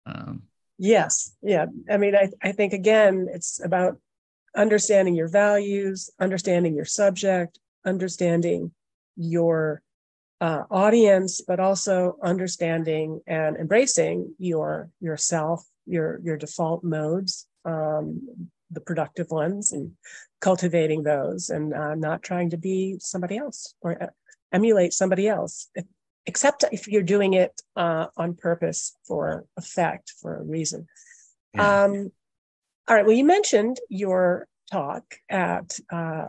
[0.06, 0.44] Um,
[0.78, 1.66] yes, yeah.
[1.90, 3.98] I mean, I I think again, it's about
[4.56, 8.72] understanding your values, understanding your subject, understanding
[9.16, 9.82] your
[10.42, 18.82] uh, audience, but also understanding and embracing your yourself, your your default modes, um, the
[18.82, 19.92] productive ones, and
[20.42, 24.08] cultivating those, and uh, not trying to be somebody else or uh,
[24.52, 25.70] emulate somebody else,
[26.26, 30.88] except if you're doing it uh, on purpose for effect, for a reason.
[31.54, 31.84] Yeah.
[31.84, 32.12] Um,
[32.88, 33.06] all right.
[33.06, 36.28] Well, you mentioned your talk at uh,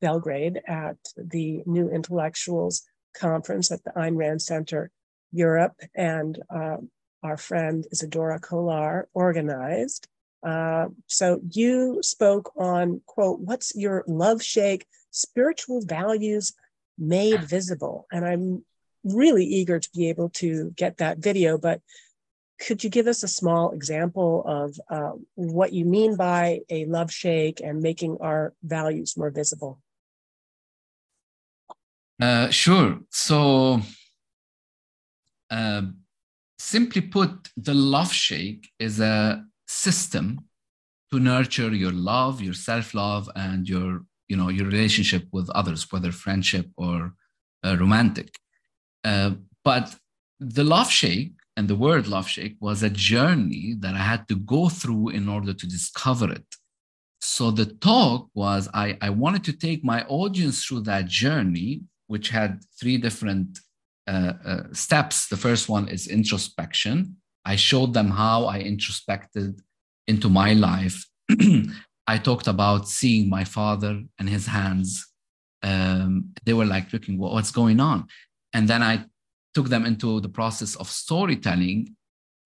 [0.00, 2.82] Belgrade at the New Intellectuals
[3.14, 4.90] Conference at the Ayn Rand Center
[5.32, 6.76] Europe, and uh,
[7.26, 10.08] our friend Isadora Kolar organized.
[10.46, 16.54] Uh, so you spoke on, quote, what's your love shake, spiritual values
[16.98, 18.06] made visible?
[18.12, 18.64] And I'm
[19.02, 21.80] really eager to be able to get that video, but
[22.60, 27.10] could you give us a small example of uh, what you mean by a love
[27.10, 29.78] shake and making our values more visible?
[32.20, 33.00] Uh, sure.
[33.10, 33.82] So,
[35.50, 35.82] uh,
[36.58, 40.40] simply put, the love shake is a system
[41.12, 46.10] to nurture your love, your self-love, and your you know your relationship with others, whether
[46.10, 47.12] friendship or
[47.64, 48.38] uh, romantic.
[49.04, 49.32] Uh,
[49.64, 49.94] but
[50.40, 54.36] the love shake and the word love shake was a journey that I had to
[54.36, 56.46] go through in order to discover it.
[57.20, 62.28] So the talk was I, I wanted to take my audience through that journey which
[62.28, 63.58] had three different
[64.06, 65.28] uh, uh, steps.
[65.28, 67.16] The first one is introspection.
[67.44, 69.60] I showed them how I introspected
[70.06, 71.04] into my life.
[72.06, 75.06] I talked about seeing my father and his hands.
[75.62, 78.06] Um, they were like looking, what's going on?
[78.52, 79.04] And then I
[79.54, 81.96] took them into the process of storytelling.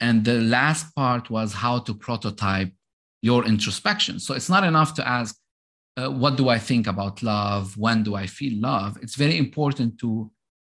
[0.01, 2.73] And the last part was how to prototype
[3.21, 4.19] your introspection.
[4.19, 5.37] So it's not enough to ask,
[5.97, 7.77] uh, what do I think about love?
[7.77, 8.97] When do I feel love?
[9.03, 10.31] It's very important to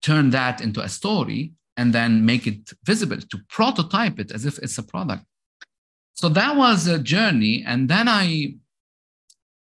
[0.02, 4.58] turn that into a story and then make it visible, to prototype it as if
[4.60, 5.24] it's a product.
[6.14, 7.64] So that was a journey.
[7.66, 8.56] And then I,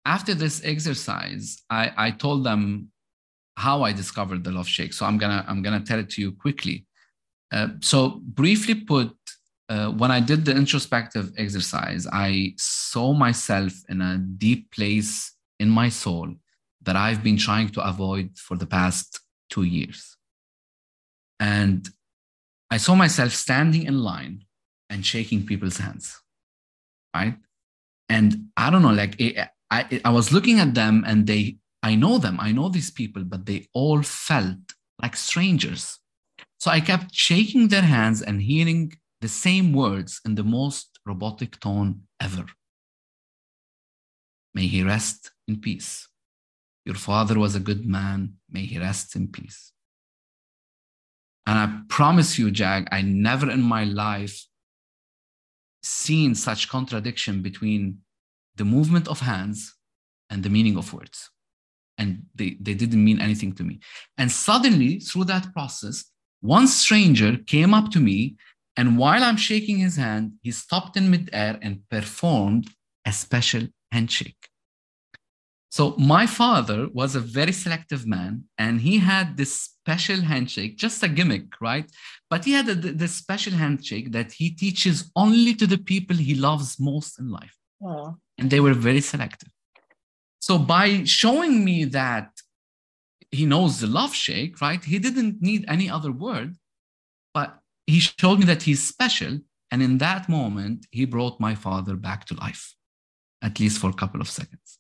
[0.05, 2.91] after this exercise, I, I told them
[3.57, 4.93] how I discovered the love shake.
[4.93, 6.87] So I'm gonna I'm gonna tell it to you quickly.
[7.53, 9.14] Uh, so briefly put,
[9.68, 15.68] uh, when I did the introspective exercise, I saw myself in a deep place in
[15.68, 16.35] my soul
[16.83, 19.20] that I've been trying to avoid for the past
[19.51, 20.16] two years.
[21.41, 21.88] And
[22.70, 24.45] I saw myself standing in line
[24.91, 26.20] and shaking people's hands,
[27.16, 27.36] right?
[28.09, 29.16] And I don't know, like
[29.70, 33.24] I, I was looking at them and they, I know them, I know these people,
[33.24, 34.59] but they all felt
[35.01, 35.99] like strangers.
[36.59, 41.59] So I kept shaking their hands and hearing the same words in the most robotic
[41.61, 42.47] tone ever.
[44.55, 46.09] May he rest in peace.
[46.84, 48.34] Your father was a good man.
[48.51, 49.72] May he rest in peace.
[51.51, 54.46] And I promise you, Jag, I never in my life
[55.82, 57.98] seen such contradiction between
[58.55, 59.74] the movement of hands
[60.30, 61.28] and the meaning of words.
[61.98, 63.80] And they, they didn't mean anything to me.
[64.16, 66.05] And suddenly, through that process,
[66.40, 68.36] one stranger came up to me
[68.76, 72.68] and while I'm shaking his hand, he stopped in midair and performed
[73.05, 74.48] a special handshake.
[75.73, 81.01] So, my father was a very selective man, and he had this special handshake, just
[81.05, 81.89] a gimmick, right?
[82.29, 86.35] But he had a, this special handshake that he teaches only to the people he
[86.35, 87.57] loves most in life.
[88.37, 89.51] And they were very selective.
[90.41, 92.31] So, by showing me that
[93.31, 94.83] he knows the love shake, right?
[94.85, 96.57] He didn't need any other word,
[97.33, 99.39] but he showed me that he's special.
[99.71, 102.75] And in that moment, he brought my father back to life,
[103.41, 104.80] at least for a couple of seconds.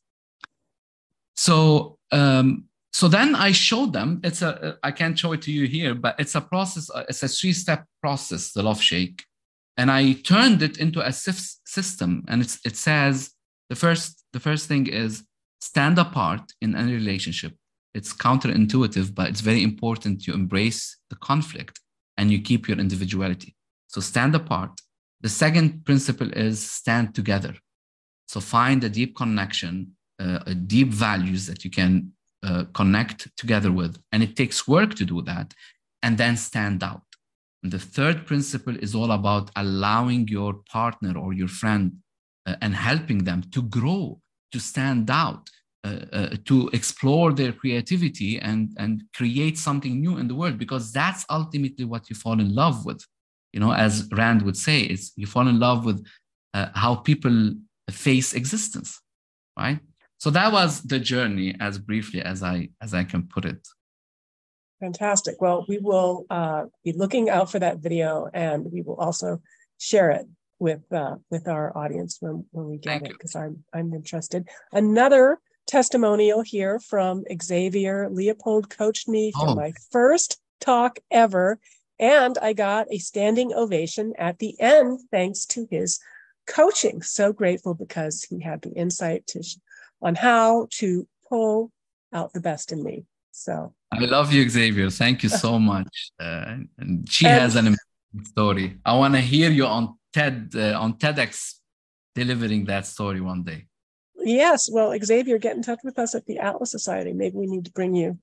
[1.40, 4.20] So um, so then I showed them.
[4.22, 6.90] It's a I can't show it to you here, but it's a process.
[6.90, 8.52] Uh, it's a three step process.
[8.52, 9.24] The love shake,
[9.78, 12.24] and I turned it into a system.
[12.28, 13.30] And it's it says
[13.70, 15.24] the first the first thing is
[15.62, 17.54] stand apart in any relationship.
[17.94, 21.80] It's counterintuitive, but it's very important to embrace the conflict
[22.18, 23.56] and you keep your individuality.
[23.86, 24.72] So stand apart.
[25.22, 27.54] The second principle is stand together.
[28.26, 31.92] So find a deep connection, uh, deep values that you can
[32.48, 33.92] uh, connect together with.
[34.12, 35.48] And it takes work to do that.
[36.02, 37.08] And then stand out.
[37.62, 41.86] And the third principle is all about allowing your partner or your friend
[42.46, 44.18] uh, and helping them to grow,
[44.52, 45.50] to stand out,
[45.84, 50.90] uh, uh, to explore their creativity and, and create something new in the world, because
[50.90, 53.04] that's ultimately what you fall in love with.
[53.52, 56.02] You know, as Rand would say, it's you fall in love with
[56.54, 57.36] uh, how people
[57.90, 59.00] face existence,
[59.58, 59.80] right?
[60.20, 63.66] So that was the journey, as briefly as I as I can put it.
[64.78, 65.40] Fantastic.
[65.40, 69.40] Well, we will uh, be looking out for that video, and we will also
[69.78, 70.26] share it
[70.58, 74.46] with uh, with our audience when, when we get Thank it because I'm I'm interested.
[74.72, 79.54] Another testimonial here from Xavier Leopold coached me for oh.
[79.54, 81.58] my first talk ever,
[81.98, 85.98] and I got a standing ovation at the end thanks to his
[86.46, 87.00] coaching.
[87.00, 89.42] So grateful because he had the insight to
[90.02, 91.70] on how to pull
[92.12, 93.04] out the best in me.
[93.32, 94.90] So I love you, Xavier.
[94.90, 96.12] Thank you so much.
[96.18, 98.78] Uh, and she and, has an amazing story.
[98.84, 101.54] I want to hear you on TED uh, on TEDx
[102.14, 103.66] delivering that story one day.
[104.16, 104.68] Yes.
[104.70, 107.12] Well, Xavier, get in touch with us at the Atlas Society.
[107.12, 108.18] Maybe we need to bring you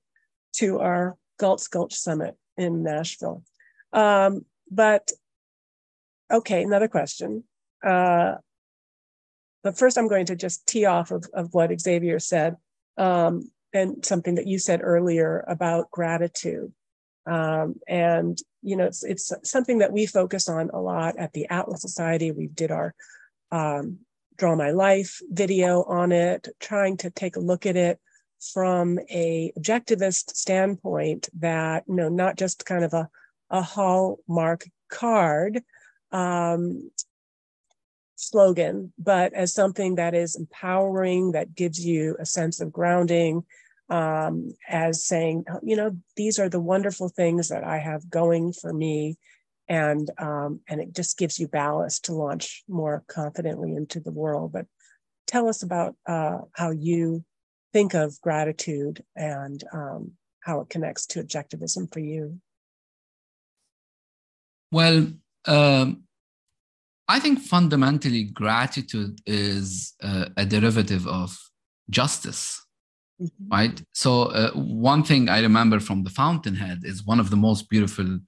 [0.58, 3.44] to our Galt's Gulch Summit in Nashville.
[3.94, 5.12] Um, but
[6.32, 7.44] okay, another question.
[7.84, 8.36] Uh,
[9.68, 12.56] but first, I'm going to just tee off of, of what Xavier said
[12.98, 16.72] um, and something that you said earlier about gratitude.
[17.26, 21.50] Um, and you know, it's it's something that we focus on a lot at the
[21.50, 22.32] Atlas Society.
[22.32, 22.96] We did our
[23.52, 23.98] um,
[24.38, 28.00] Draw My Life video on it, trying to take a look at it
[28.54, 33.10] from a objectivist standpoint that you know not just kind of a
[33.50, 35.62] a hallmark card
[36.14, 36.90] um,
[38.18, 43.44] slogan, but as something that is empowering, that gives you a sense of grounding,
[43.90, 48.74] um, as saying, you know, these are the wonderful things that I have going for
[48.74, 49.18] me.
[49.70, 54.54] And um, and it just gives you ballast to launch more confidently into the world.
[54.54, 54.66] But
[55.28, 57.24] tell us about uh, how you
[57.74, 62.40] think of gratitude and um, how it connects to objectivism for you.
[64.72, 65.12] Well,
[65.46, 66.07] um,
[67.08, 71.38] I think fundamentally gratitude is uh, a derivative of
[71.90, 72.66] justice,
[73.22, 73.50] mm-hmm.
[73.50, 73.82] right?
[73.94, 78.20] So uh, one thing I remember from the Fountainhead is one of the most beautiful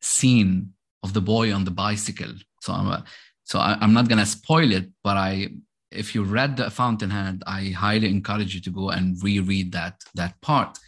[0.00, 0.72] scene
[1.02, 2.32] of the boy on the bicycle.
[2.60, 3.04] So I'm a,
[3.44, 5.48] so I, am not gonna spoil it, but I
[5.90, 10.40] if you read the Fountainhead, I highly encourage you to go and reread that that
[10.42, 10.78] part.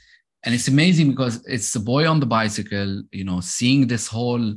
[0.45, 4.55] And it's amazing because it's the boy on the bicycle, you know, seeing this whole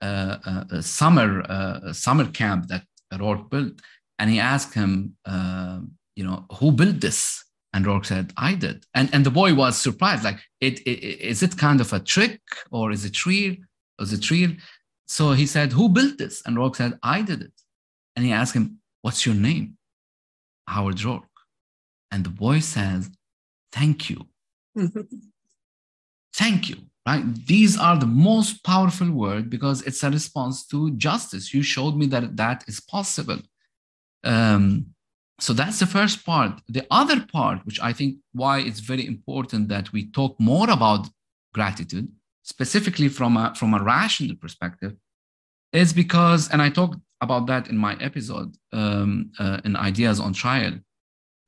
[0.00, 3.80] a summer summer camp that Roark built,
[4.18, 5.80] and he asked him, uh,
[6.14, 7.44] you know, who built this?
[7.72, 8.84] And Roark said, I did.
[8.94, 12.40] And and the boy was surprised, like, it, it is it kind of a trick
[12.70, 13.56] or is it real?
[13.98, 14.52] Was it real?
[15.06, 16.42] So he said, Who built this?
[16.46, 17.52] And Roark said, I did it.
[18.14, 19.76] And he asked him, What's your name?
[20.66, 21.28] Howard Roark.
[22.10, 23.10] And the boy says,
[23.72, 24.26] Thank you.
[26.34, 26.76] Thank you
[27.06, 27.24] right?
[27.46, 31.54] These are the most powerful word because it's a response to justice.
[31.54, 33.38] You showed me that that is possible.
[34.24, 34.86] Um,
[35.38, 36.60] so that's the first part.
[36.68, 41.08] The other part which i think why it's very important that we talk more about
[41.52, 42.08] gratitude
[42.42, 44.94] specifically from a from a rational perspective
[45.72, 50.32] is because and i talked about that in my episode um, uh, in ideas on
[50.32, 50.74] trial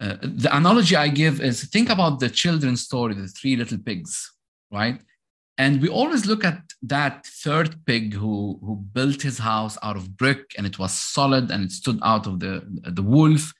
[0.00, 4.12] uh, the analogy i give is think about the children's story the three little pigs
[4.72, 5.00] right
[5.58, 10.16] and we always look at that third pig who, who built his house out of
[10.16, 13.52] brick and it was solid and it stood out of the, the wolf.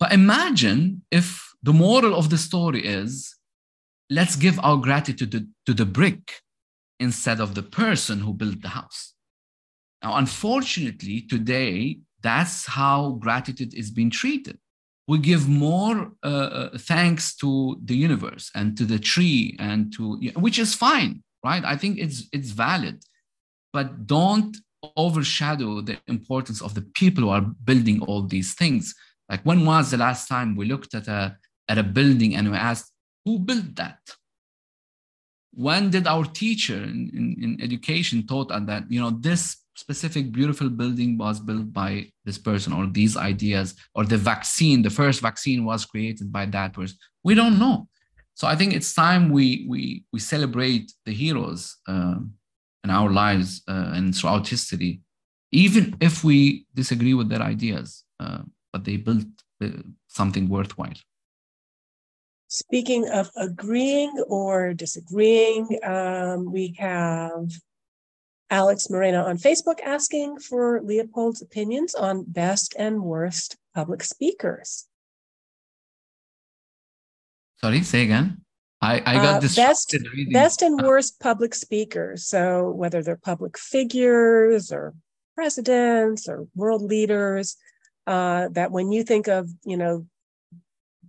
[0.00, 3.36] But imagine if the moral of the story is
[4.10, 6.42] let's give our gratitude to, to the brick
[6.98, 9.14] instead of the person who built the house.
[10.02, 14.58] Now, unfortunately, today, that's how gratitude is being treated
[15.08, 20.16] we give more uh, uh, thanks to the universe and to the tree and to
[20.36, 21.64] which is fine right?
[21.64, 23.02] I think it's it's valid.
[23.72, 24.56] But don't
[24.96, 28.94] overshadow the importance of the people who are building all these things.
[29.28, 31.36] Like when was the last time we looked at a
[31.68, 32.90] at a building and we asked
[33.24, 34.00] Who built that?
[35.52, 40.32] When did our teacher in, in, in education taught us that, you know, this specific
[40.32, 45.20] beautiful building was built by this person or these ideas or the vaccine, the first
[45.20, 46.96] vaccine was created by that person?
[47.22, 47.88] We don't know.
[48.34, 52.16] So I think it's time we we we celebrate the heroes uh,
[52.84, 55.00] in our lives uh, and throughout history,
[55.52, 58.04] even if we disagree with their ideas.
[58.18, 58.42] Uh,
[58.72, 59.26] but they built
[59.62, 59.68] uh,
[60.08, 60.94] something worthwhile.
[62.52, 67.50] Speaking of agreeing or disagreeing, um, we have
[68.50, 74.86] Alex Moreno on Facebook asking for Leopold's opinions on best and worst public speakers.
[77.56, 78.42] Sorry, say again.
[78.82, 79.96] I, I got uh, this best,
[80.30, 82.26] best and worst public speakers.
[82.26, 84.92] So whether they're public figures or
[85.34, 87.56] presidents or world leaders,
[88.06, 90.04] uh, that when you think of, you know,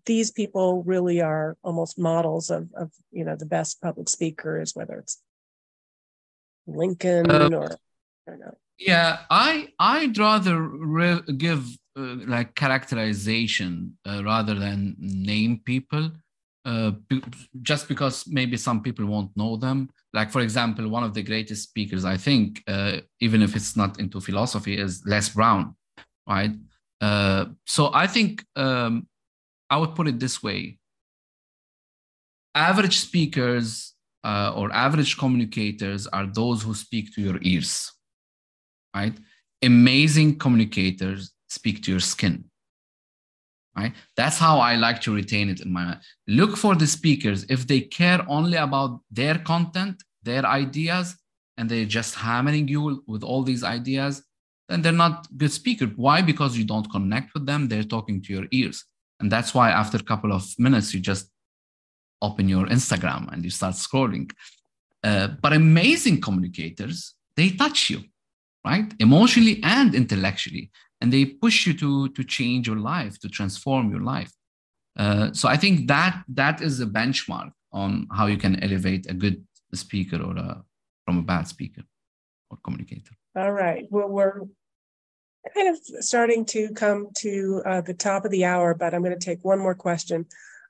[0.05, 4.99] these people really are almost models of, of you know the best public speakers, whether
[4.99, 5.21] it's
[6.67, 7.79] Lincoln uh, or
[8.27, 8.57] I don't know.
[8.77, 11.65] Yeah, I I'd rather re- give
[11.97, 16.11] uh, like characterization uh, rather than name people,
[16.65, 16.91] uh,
[17.61, 19.89] just because maybe some people won't know them.
[20.13, 23.99] Like for example, one of the greatest speakers I think, uh, even if it's not
[23.99, 25.75] into philosophy, is Les Brown,
[26.27, 26.51] right?
[26.99, 29.07] Uh, so I think um,
[29.73, 30.77] I would put it this way
[32.55, 33.93] average speakers
[34.23, 37.91] uh, or average communicators are those who speak to your ears,
[38.95, 39.15] right?
[39.63, 42.45] Amazing communicators speak to your skin,
[43.75, 43.93] right?
[44.15, 46.01] That's how I like to retain it in my mind.
[46.27, 51.15] Look for the speakers if they care only about their content, their ideas,
[51.57, 54.23] and they're just hammering you with all these ideas,
[54.69, 55.89] then they're not good speakers.
[55.95, 56.21] Why?
[56.21, 58.85] Because you don't connect with them, they're talking to your ears.
[59.19, 61.29] And that's why after a couple of minutes, you just
[62.21, 64.31] open your Instagram and you start scrolling.
[65.03, 68.03] Uh, but amazing communicators, they touch you,
[68.65, 68.93] right?
[68.99, 70.71] Emotionally and intellectually.
[71.01, 74.31] And they push you to, to change your life, to transform your life.
[74.97, 79.13] Uh, so I think that that is a benchmark on how you can elevate a
[79.13, 79.43] good
[79.73, 80.63] speaker or a,
[81.05, 81.81] from a bad speaker
[82.49, 83.11] or communicator.
[83.35, 83.85] All right.
[83.89, 84.41] Well, we're
[85.53, 89.17] kind of starting to come to uh, the top of the hour, but I'm going
[89.17, 90.25] to take one more question.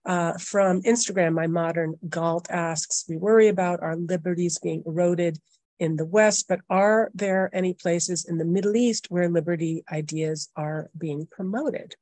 [0.06, 5.40] Uh, from Instagram, my modern Galt asks, we worry about our liberties being eroded
[5.80, 10.50] in the West, but are there any places in the Middle East where liberty ideas
[10.56, 11.96] are being promoted?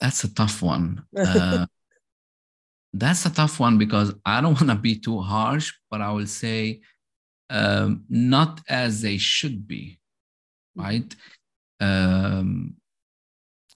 [0.00, 1.04] That's a tough one.
[1.16, 1.66] Uh,
[2.96, 6.28] that's a tough one because I don't want to be too harsh, but I will
[6.28, 6.80] say
[7.50, 9.98] um, not as they should be,
[10.74, 11.14] right?
[11.80, 12.74] Um,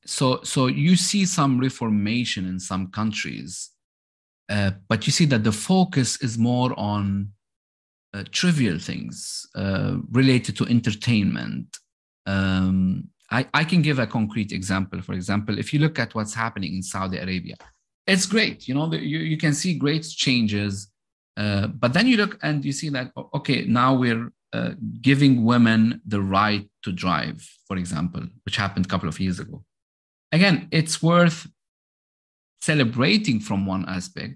[0.05, 3.71] so, so you see some reformation in some countries,
[4.49, 7.33] uh, but you see that the focus is more on
[8.15, 11.77] uh, trivial things uh, related to entertainment.
[12.27, 15.03] Um, I, I can give a concrete example.
[15.03, 17.57] For example, if you look at what's happening in Saudi Arabia,
[18.07, 18.67] it's great.
[18.67, 20.91] You know, you, you can see great changes
[21.39, 26.01] uh, but then you look and you see that, okay, now we're uh, giving women
[26.05, 29.65] the right to drive, for example, which happened a couple of years ago.
[30.33, 31.47] Again, it's worth
[32.61, 34.35] celebrating from one aspect,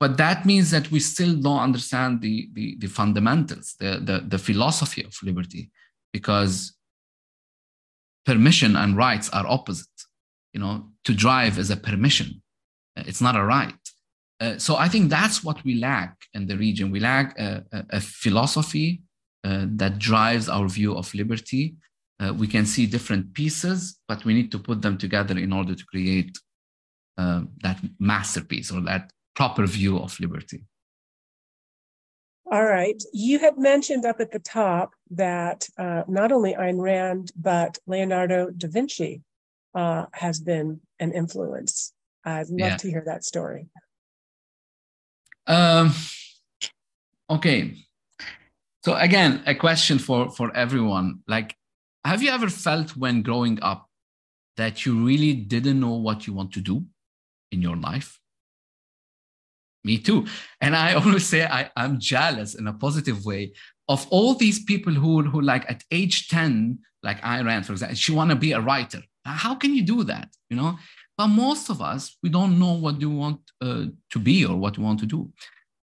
[0.00, 4.38] but that means that we still don't understand the, the, the fundamentals, the, the, the
[4.38, 5.70] philosophy of liberty,
[6.12, 6.74] because
[8.24, 9.86] permission and rights are opposite.
[10.52, 12.42] You know, to drive is a permission,
[12.96, 13.74] it's not a right.
[14.38, 16.90] Uh, so I think that's what we lack in the region.
[16.90, 19.02] We lack a, a, a philosophy
[19.44, 21.76] uh, that drives our view of liberty.
[22.20, 25.74] Uh, we can see different pieces, but we need to put them together in order
[25.74, 26.36] to create
[27.16, 30.64] uh, that masterpiece or that proper view of liberty.
[32.50, 33.02] All right.
[33.12, 38.50] You had mentioned up at the top that uh, not only Ayn Rand, but Leonardo
[38.50, 39.22] da Vinci
[39.74, 41.92] has been an influence.
[42.24, 42.76] I'd love yeah.
[42.78, 43.68] to hear that story.
[45.46, 45.92] Um,
[47.30, 47.76] okay.
[48.84, 51.20] So again, a question for for everyone.
[51.26, 51.56] Like,
[52.04, 53.88] have you ever felt when growing up
[54.56, 56.84] that you really didn't know what you want to do
[57.50, 58.20] in your life?
[59.84, 60.26] Me too.
[60.60, 63.52] And I always say I, I'm jealous in a positive way
[63.88, 67.96] of all these people who who like at age 10, like Ayn Rand, for example,
[67.96, 69.02] she want to be a writer.
[69.24, 70.28] How can you do that?
[70.50, 70.78] You know,
[71.16, 74.76] but most of us, we don't know what you want uh, to be or what
[74.76, 75.30] you want to do.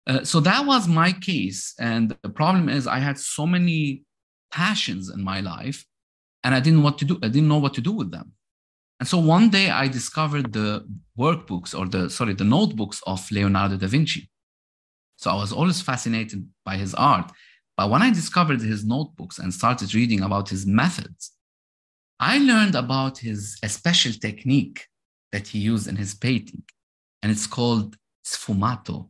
[0.05, 1.73] Uh, so that was my case.
[1.79, 4.03] And the problem is, I had so many
[4.51, 5.85] passions in my life,
[6.43, 7.17] and I didn't what to do.
[7.23, 8.33] I didn't know what to do with them.
[8.99, 10.85] And so one day I discovered the
[11.17, 14.29] workbooks or the sorry the notebooks of Leonardo da Vinci.
[15.17, 17.31] So I was always fascinated by his art.
[17.77, 21.31] But when I discovered his notebooks and started reading about his methods,
[22.19, 24.85] I learned about his special technique
[25.33, 26.63] that he used in his painting,
[27.21, 29.09] and it's called sfumato.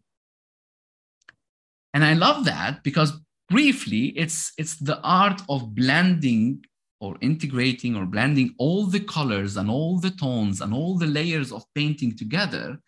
[1.94, 3.12] And I love that because
[3.50, 6.66] briefly, it's it's the art of blending
[7.00, 11.52] or integrating or blending all the colors and all the tones and all the layers
[11.52, 12.80] of painting together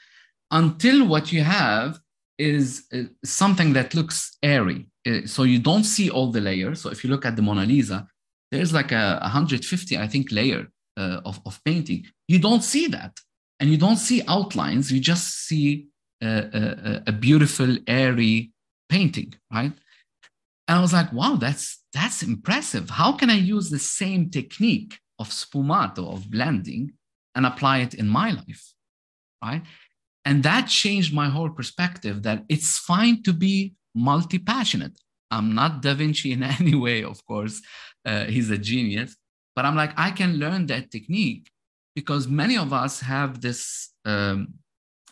[0.52, 2.00] until what you have
[2.38, 4.88] is uh, something that looks airy.
[5.08, 6.82] Uh, so you don't see all the layers.
[6.82, 8.08] So if you look at the Mona Lisa,
[8.52, 10.68] there's like a 150, I think, layer
[10.98, 12.06] uh, of, of painting.
[12.28, 13.20] You don't see that.
[13.60, 14.91] And you don't see outlines.
[14.91, 15.88] You just see
[16.22, 18.52] a, a, a beautiful, airy
[18.89, 19.72] painting, right?
[20.68, 22.89] And I was like, wow, that's that's impressive.
[22.89, 26.93] How can I use the same technique of sfumato, of blending,
[27.36, 28.74] and apply it in my life?
[29.43, 29.62] Right.
[30.26, 35.00] And that changed my whole perspective that it's fine to be multi passionate.
[35.30, 37.62] I'm not Da Vinci in any way, of course.
[38.04, 39.16] Uh, he's a genius.
[39.56, 41.49] But I'm like, I can learn that technique
[41.95, 44.56] because many of us have this um,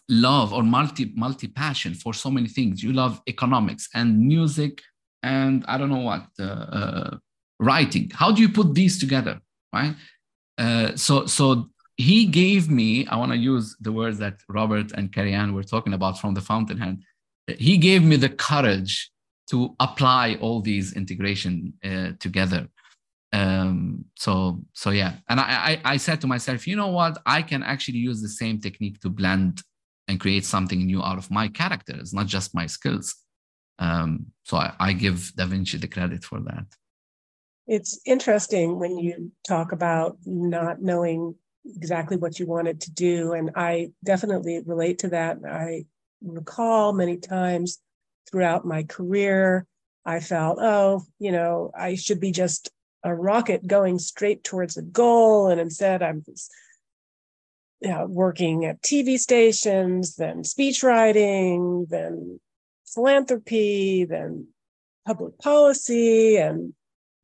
[0.09, 2.83] love or multi multi passion for so many things.
[2.83, 4.81] You love economics and music
[5.23, 7.17] and I don't know what uh, uh,
[7.59, 8.11] writing.
[8.13, 9.39] How do you put these together,
[9.73, 9.95] right?
[10.57, 13.07] Uh, so so he gave me.
[13.07, 16.33] I want to use the words that Robert and Carrie Ann were talking about from
[16.33, 16.99] the Fountainhead.
[17.57, 19.09] He gave me the courage
[19.47, 22.67] to apply all these integration uh, together.
[23.34, 27.17] Um, so so yeah, and I, I I said to myself, you know what?
[27.25, 29.63] I can actually use the same technique to blend
[30.07, 33.15] and create something new out of my characters, not just my skills.
[33.79, 36.65] Um, so I, I give Da Vinci the credit for that.
[37.65, 43.34] It's interesting when you talk about not knowing exactly what you wanted to do.
[43.34, 45.38] And I definitely relate to that.
[45.47, 45.86] I
[46.21, 47.79] recall many times
[48.29, 49.65] throughout my career,
[50.05, 52.69] I felt, oh, you know, I should be just
[53.03, 55.49] a rocket going straight towards a goal.
[55.49, 56.23] And instead, I'm
[57.81, 62.39] you know, working at TV stations, then speech writing, then
[62.85, 64.47] philanthropy, then
[65.05, 66.73] public policy, and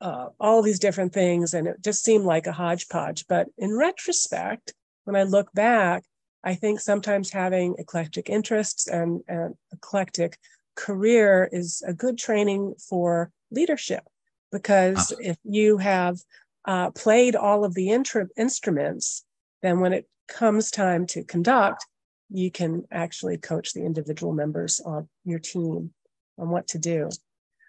[0.01, 1.53] uh, all these different things.
[1.53, 3.25] And it just seemed like a hodgepodge.
[3.27, 4.73] But in retrospect,
[5.05, 6.03] when I look back,
[6.43, 10.37] I think sometimes having eclectic interests and, and eclectic
[10.75, 14.03] career is a good training for leadership
[14.51, 16.17] because if you have
[16.65, 19.25] uh, played all of the instruments,
[19.61, 21.85] then when it comes time to conduct,
[22.29, 25.91] you can actually coach the individual members of your team
[26.37, 27.09] on what to do.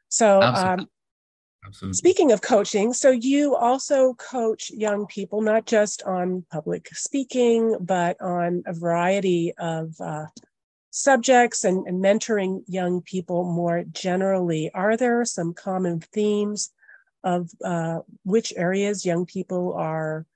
[0.09, 0.89] So, um,
[1.65, 1.97] Absolutely.
[1.97, 8.19] Speaking of coaching, so you also coach young people, not just on public speaking, but
[8.21, 10.25] on a variety of uh,
[10.91, 14.71] subjects and, and, mentoring young people more generally.
[14.75, 16.73] Are there some common themes
[17.23, 20.27] of uh, which areas young people are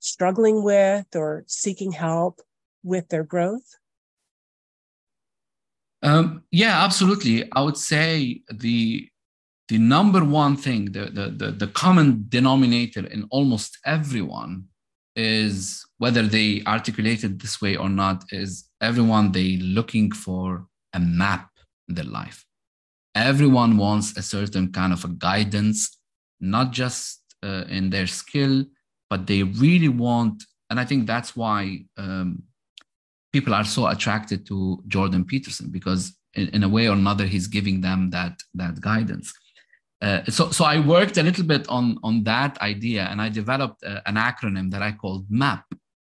[0.00, 2.40] struggling with or seeking help
[2.82, 3.76] with their growth?
[6.02, 7.50] Um, yeah, absolutely.
[7.52, 9.08] I would say the
[9.68, 14.64] the number one thing, the, the, the, the common denominator in almost everyone
[15.16, 18.50] is whether they articulate it this way or not, is
[18.88, 21.48] everyone they looking for a map
[21.88, 22.44] in their life.
[23.14, 25.78] Everyone wants a certain kind of a guidance,
[26.40, 28.66] not just uh, in their skill,
[29.08, 30.36] but they really want,
[30.68, 31.60] and I think that's why
[31.96, 32.42] um,
[33.32, 34.56] people are so attracted to
[34.94, 36.02] Jordan Peterson because
[36.34, 39.32] in, in a way or another he's giving them that that guidance.
[40.02, 43.82] Uh, so, so I worked a little bit on, on that idea and I developed
[43.82, 45.64] uh, an acronym that I called MAP,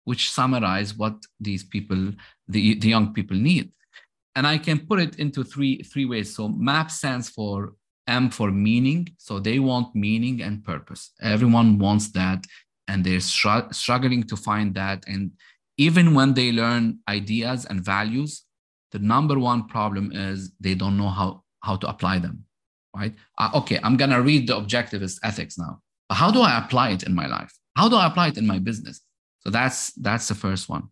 [0.08, 2.14] which summarize what these people,
[2.48, 3.70] the, the young people need.
[4.38, 6.34] And I can put it into three, three ways.
[6.34, 7.74] So MAP stands for
[8.08, 9.10] M for meaning.
[9.18, 11.12] So they want meaning and purpose.
[11.22, 12.46] Everyone wants that
[12.88, 15.04] and they're str- struggling to find that.
[15.08, 15.32] And
[15.78, 18.46] even when they learn ideas and values,
[18.94, 22.46] the number one problem is they don't know how, how to apply them,
[22.96, 23.14] right?
[23.38, 27.04] Uh, okay, I'm gonna read the objectivist ethics now, but how do I apply it
[27.04, 27.52] in my life?
[27.76, 29.02] How do I apply it in my business?
[29.42, 30.90] So that's that's the first one.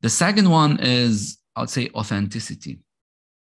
[0.00, 2.80] The second one is I would say authenticity.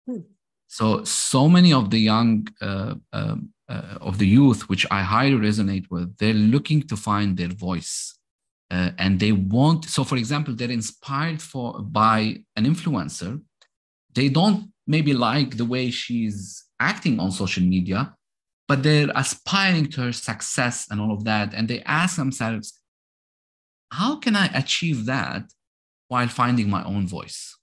[0.08, 0.22] Hmm.
[0.68, 3.36] So so many of the young uh, uh,
[3.68, 8.20] uh, of the youth, which I highly resonate with, they're looking to find their voice
[8.72, 13.42] uh, and they want so for example they're inspired for by an influencer
[14.14, 18.14] they don't maybe like the way she's acting on social media
[18.68, 22.79] but they're aspiring to her success and all of that and they ask themselves
[23.92, 25.44] how can I achieve that
[26.08, 27.58] while finding my own voice?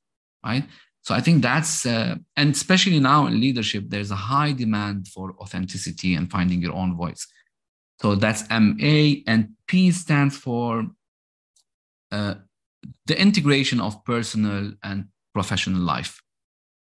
[0.45, 0.65] Right.
[1.03, 5.35] So I think that's, uh, and especially now in leadership, there's a high demand for
[5.39, 7.27] authenticity and finding your own voice.
[8.01, 10.87] So that's MA, and P stands for
[12.13, 12.35] uh,
[13.07, 16.21] the integration of personal and professional life.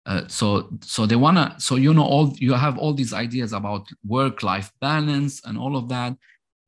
[0.07, 3.87] Uh, so so they wanna so you know all you have all these ideas about
[4.07, 6.17] work life balance and all of that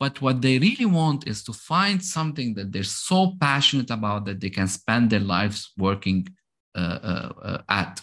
[0.01, 4.41] but what they really want is to find something that they're so passionate about that
[4.41, 6.27] they can spend their lives working
[6.75, 8.01] uh, uh, uh at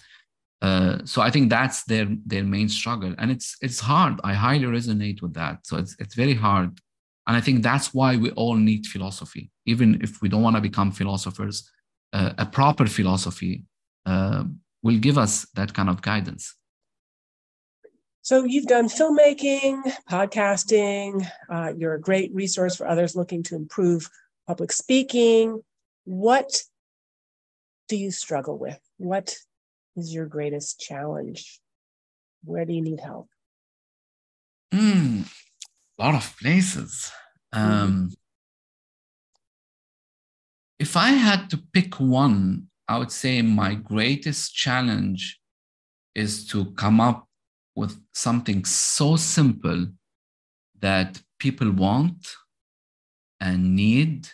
[0.61, 4.19] uh, so I think that's their their main struggle, and it's it's hard.
[4.23, 5.59] I highly resonate with that.
[5.67, 6.79] So it's it's very hard,
[7.27, 10.61] and I think that's why we all need philosophy, even if we don't want to
[10.61, 11.69] become philosophers.
[12.13, 13.65] A proper philosophy
[14.07, 16.56] will give us that kind of guidance.
[18.27, 21.25] So you've done filmmaking, podcasting.
[21.49, 24.09] Uh, you're a great resource for others looking to improve
[24.45, 25.63] public speaking.
[26.03, 26.63] What
[27.87, 28.77] do you struggle with?
[28.97, 29.33] What
[29.95, 31.61] is your greatest challenge?
[32.43, 33.29] Where do you need help?
[34.73, 35.25] Mm,
[35.97, 37.09] a lot of places.
[37.53, 38.11] Um,
[40.79, 45.39] if I had to pick one, I would say my greatest challenge
[46.13, 47.26] is to come up
[47.77, 49.87] with something so simple
[50.79, 52.27] that people want
[53.39, 54.27] and need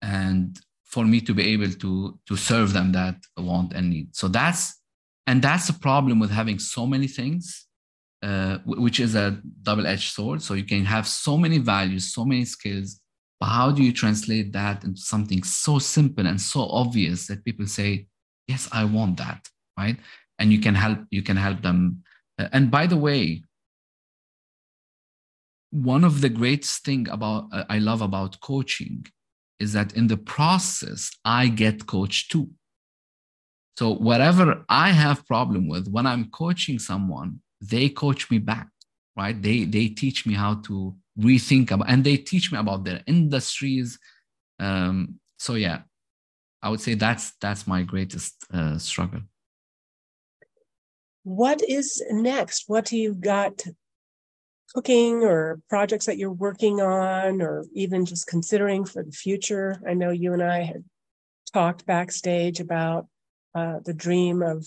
[0.00, 4.08] and for me to be able to to serve them that want and need.
[4.16, 4.62] So that's
[5.26, 7.66] and that's the problem with having so many things
[8.22, 10.40] uh, which is a double-edged sword.
[10.42, 13.00] So you can have so many values so many skills
[13.40, 17.66] but how do you translate that into something so simple and so obvious that people
[17.66, 18.06] say
[18.48, 19.40] yes i want that
[19.78, 19.96] right?
[20.38, 22.02] And you can help you can help them
[22.52, 23.42] and by the way
[25.70, 29.04] one of the greatest thing about uh, i love about coaching
[29.62, 32.50] is that in the process, I get coached too.
[33.78, 38.68] So whatever I have problem with, when I'm coaching someone, they coach me back,
[39.16, 39.40] right?
[39.40, 43.98] They they teach me how to rethink about, and they teach me about their industries.
[44.58, 45.82] Um, so yeah,
[46.60, 49.22] I would say that's that's my greatest uh, struggle.
[51.24, 52.64] What is next?
[52.66, 53.62] What do you got
[54.74, 59.80] cooking or projects that you're working on or even just considering for the future?
[59.86, 60.84] I know you and I had
[61.52, 63.06] talked backstage about
[63.54, 64.66] uh, the dream of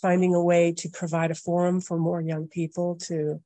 [0.00, 3.40] finding a way to provide a forum for more young people to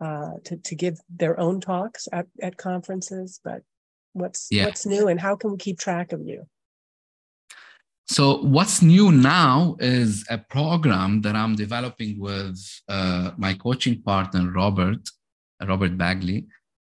[0.00, 3.40] uh, to, to give their own talks at, at conferences.
[3.42, 3.62] But
[4.12, 4.64] what's yeah.
[4.64, 6.46] what's new and how can we keep track of you?
[8.06, 14.50] So what's new now is a program that I'm developing with uh, my coaching partner
[14.50, 15.08] Robert,
[15.66, 16.46] Robert Bagley.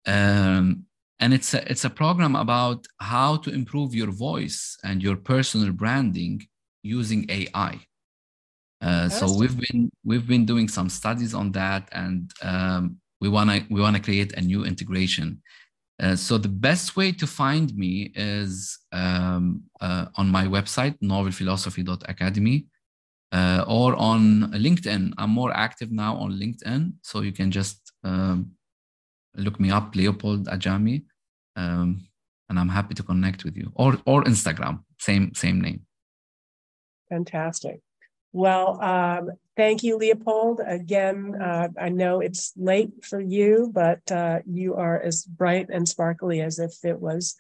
[0.07, 0.85] Um,
[1.19, 5.73] and it's a, it's a program about how to improve your voice and your personal
[5.73, 6.47] branding
[6.83, 7.81] using AI.
[8.81, 13.61] Uh, so we've been we've been doing some studies on that, and um, we wanna
[13.69, 15.43] we wanna create a new integration.
[16.01, 22.67] Uh, so the best way to find me is um, uh, on my website novelphilosophy.academy
[23.33, 25.13] uh, or on LinkedIn.
[25.19, 28.53] I'm more active now on LinkedIn, so you can just um,
[29.37, 31.05] look me up, Leopold Ajami,
[31.57, 32.01] um,
[32.49, 33.71] and I'm happy to connect with you.
[33.75, 35.83] Or or Instagram, same same name.
[37.11, 37.81] Fantastic.
[38.33, 39.31] Well, um,
[39.61, 40.61] thank you, Leopold.
[40.67, 45.87] Again, uh, I know it's late for you, but uh, you are as bright and
[45.87, 47.37] sparkly as if it was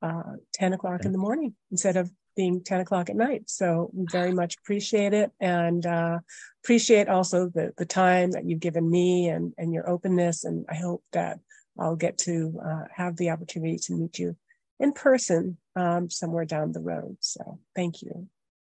[0.00, 3.50] uh, 10 o'clock in the morning instead of being 10 o'clock at night.
[3.50, 6.20] So we very much appreciate it and uh,
[6.64, 10.44] appreciate also the, the time that you've given me and, and your openness.
[10.44, 11.38] And I hope that
[11.78, 14.36] I'll get to uh, have the opportunity to meet you
[14.80, 17.18] in person um, somewhere down the road.
[17.20, 18.26] So thank you.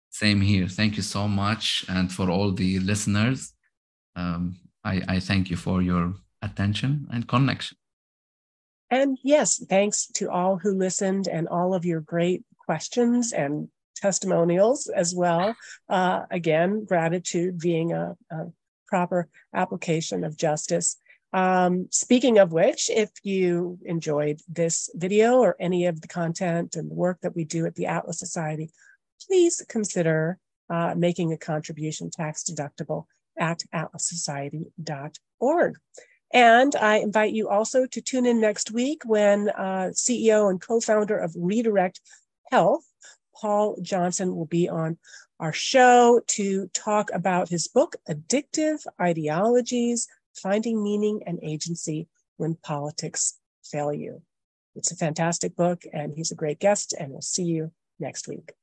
[0.09, 0.67] Same here.
[0.67, 1.85] Thank you so much.
[1.87, 3.53] And for all the listeners,
[4.15, 7.77] um, I, I thank you for your attention and connection.
[8.91, 14.87] And yes, thanks to all who listened and all of your great questions and testimonials
[14.87, 15.55] as well.
[15.87, 18.45] Uh, again, gratitude being a, a,
[18.87, 20.97] proper application of justice.
[21.31, 26.89] Um, speaking of which, if you enjoyed this video or any of the content and
[26.89, 28.71] the work that we do at the Atlas Society,
[29.27, 30.39] please consider
[30.69, 33.05] uh, making a contribution tax deductible
[33.39, 35.75] at atlassociety.org.
[36.31, 40.79] And I invite you also to tune in next week when uh, CEO and co
[40.79, 41.99] founder of Redirect
[42.51, 42.85] Health,
[43.35, 44.99] Paul Johnson, will be on
[45.39, 52.07] our show to talk about his book, Addictive Ideologies Finding Meaning and Agency
[52.37, 54.21] When Politics Fail You.
[54.75, 56.93] It's a fantastic book, and he's a great guest.
[56.97, 58.53] And we'll see you next week.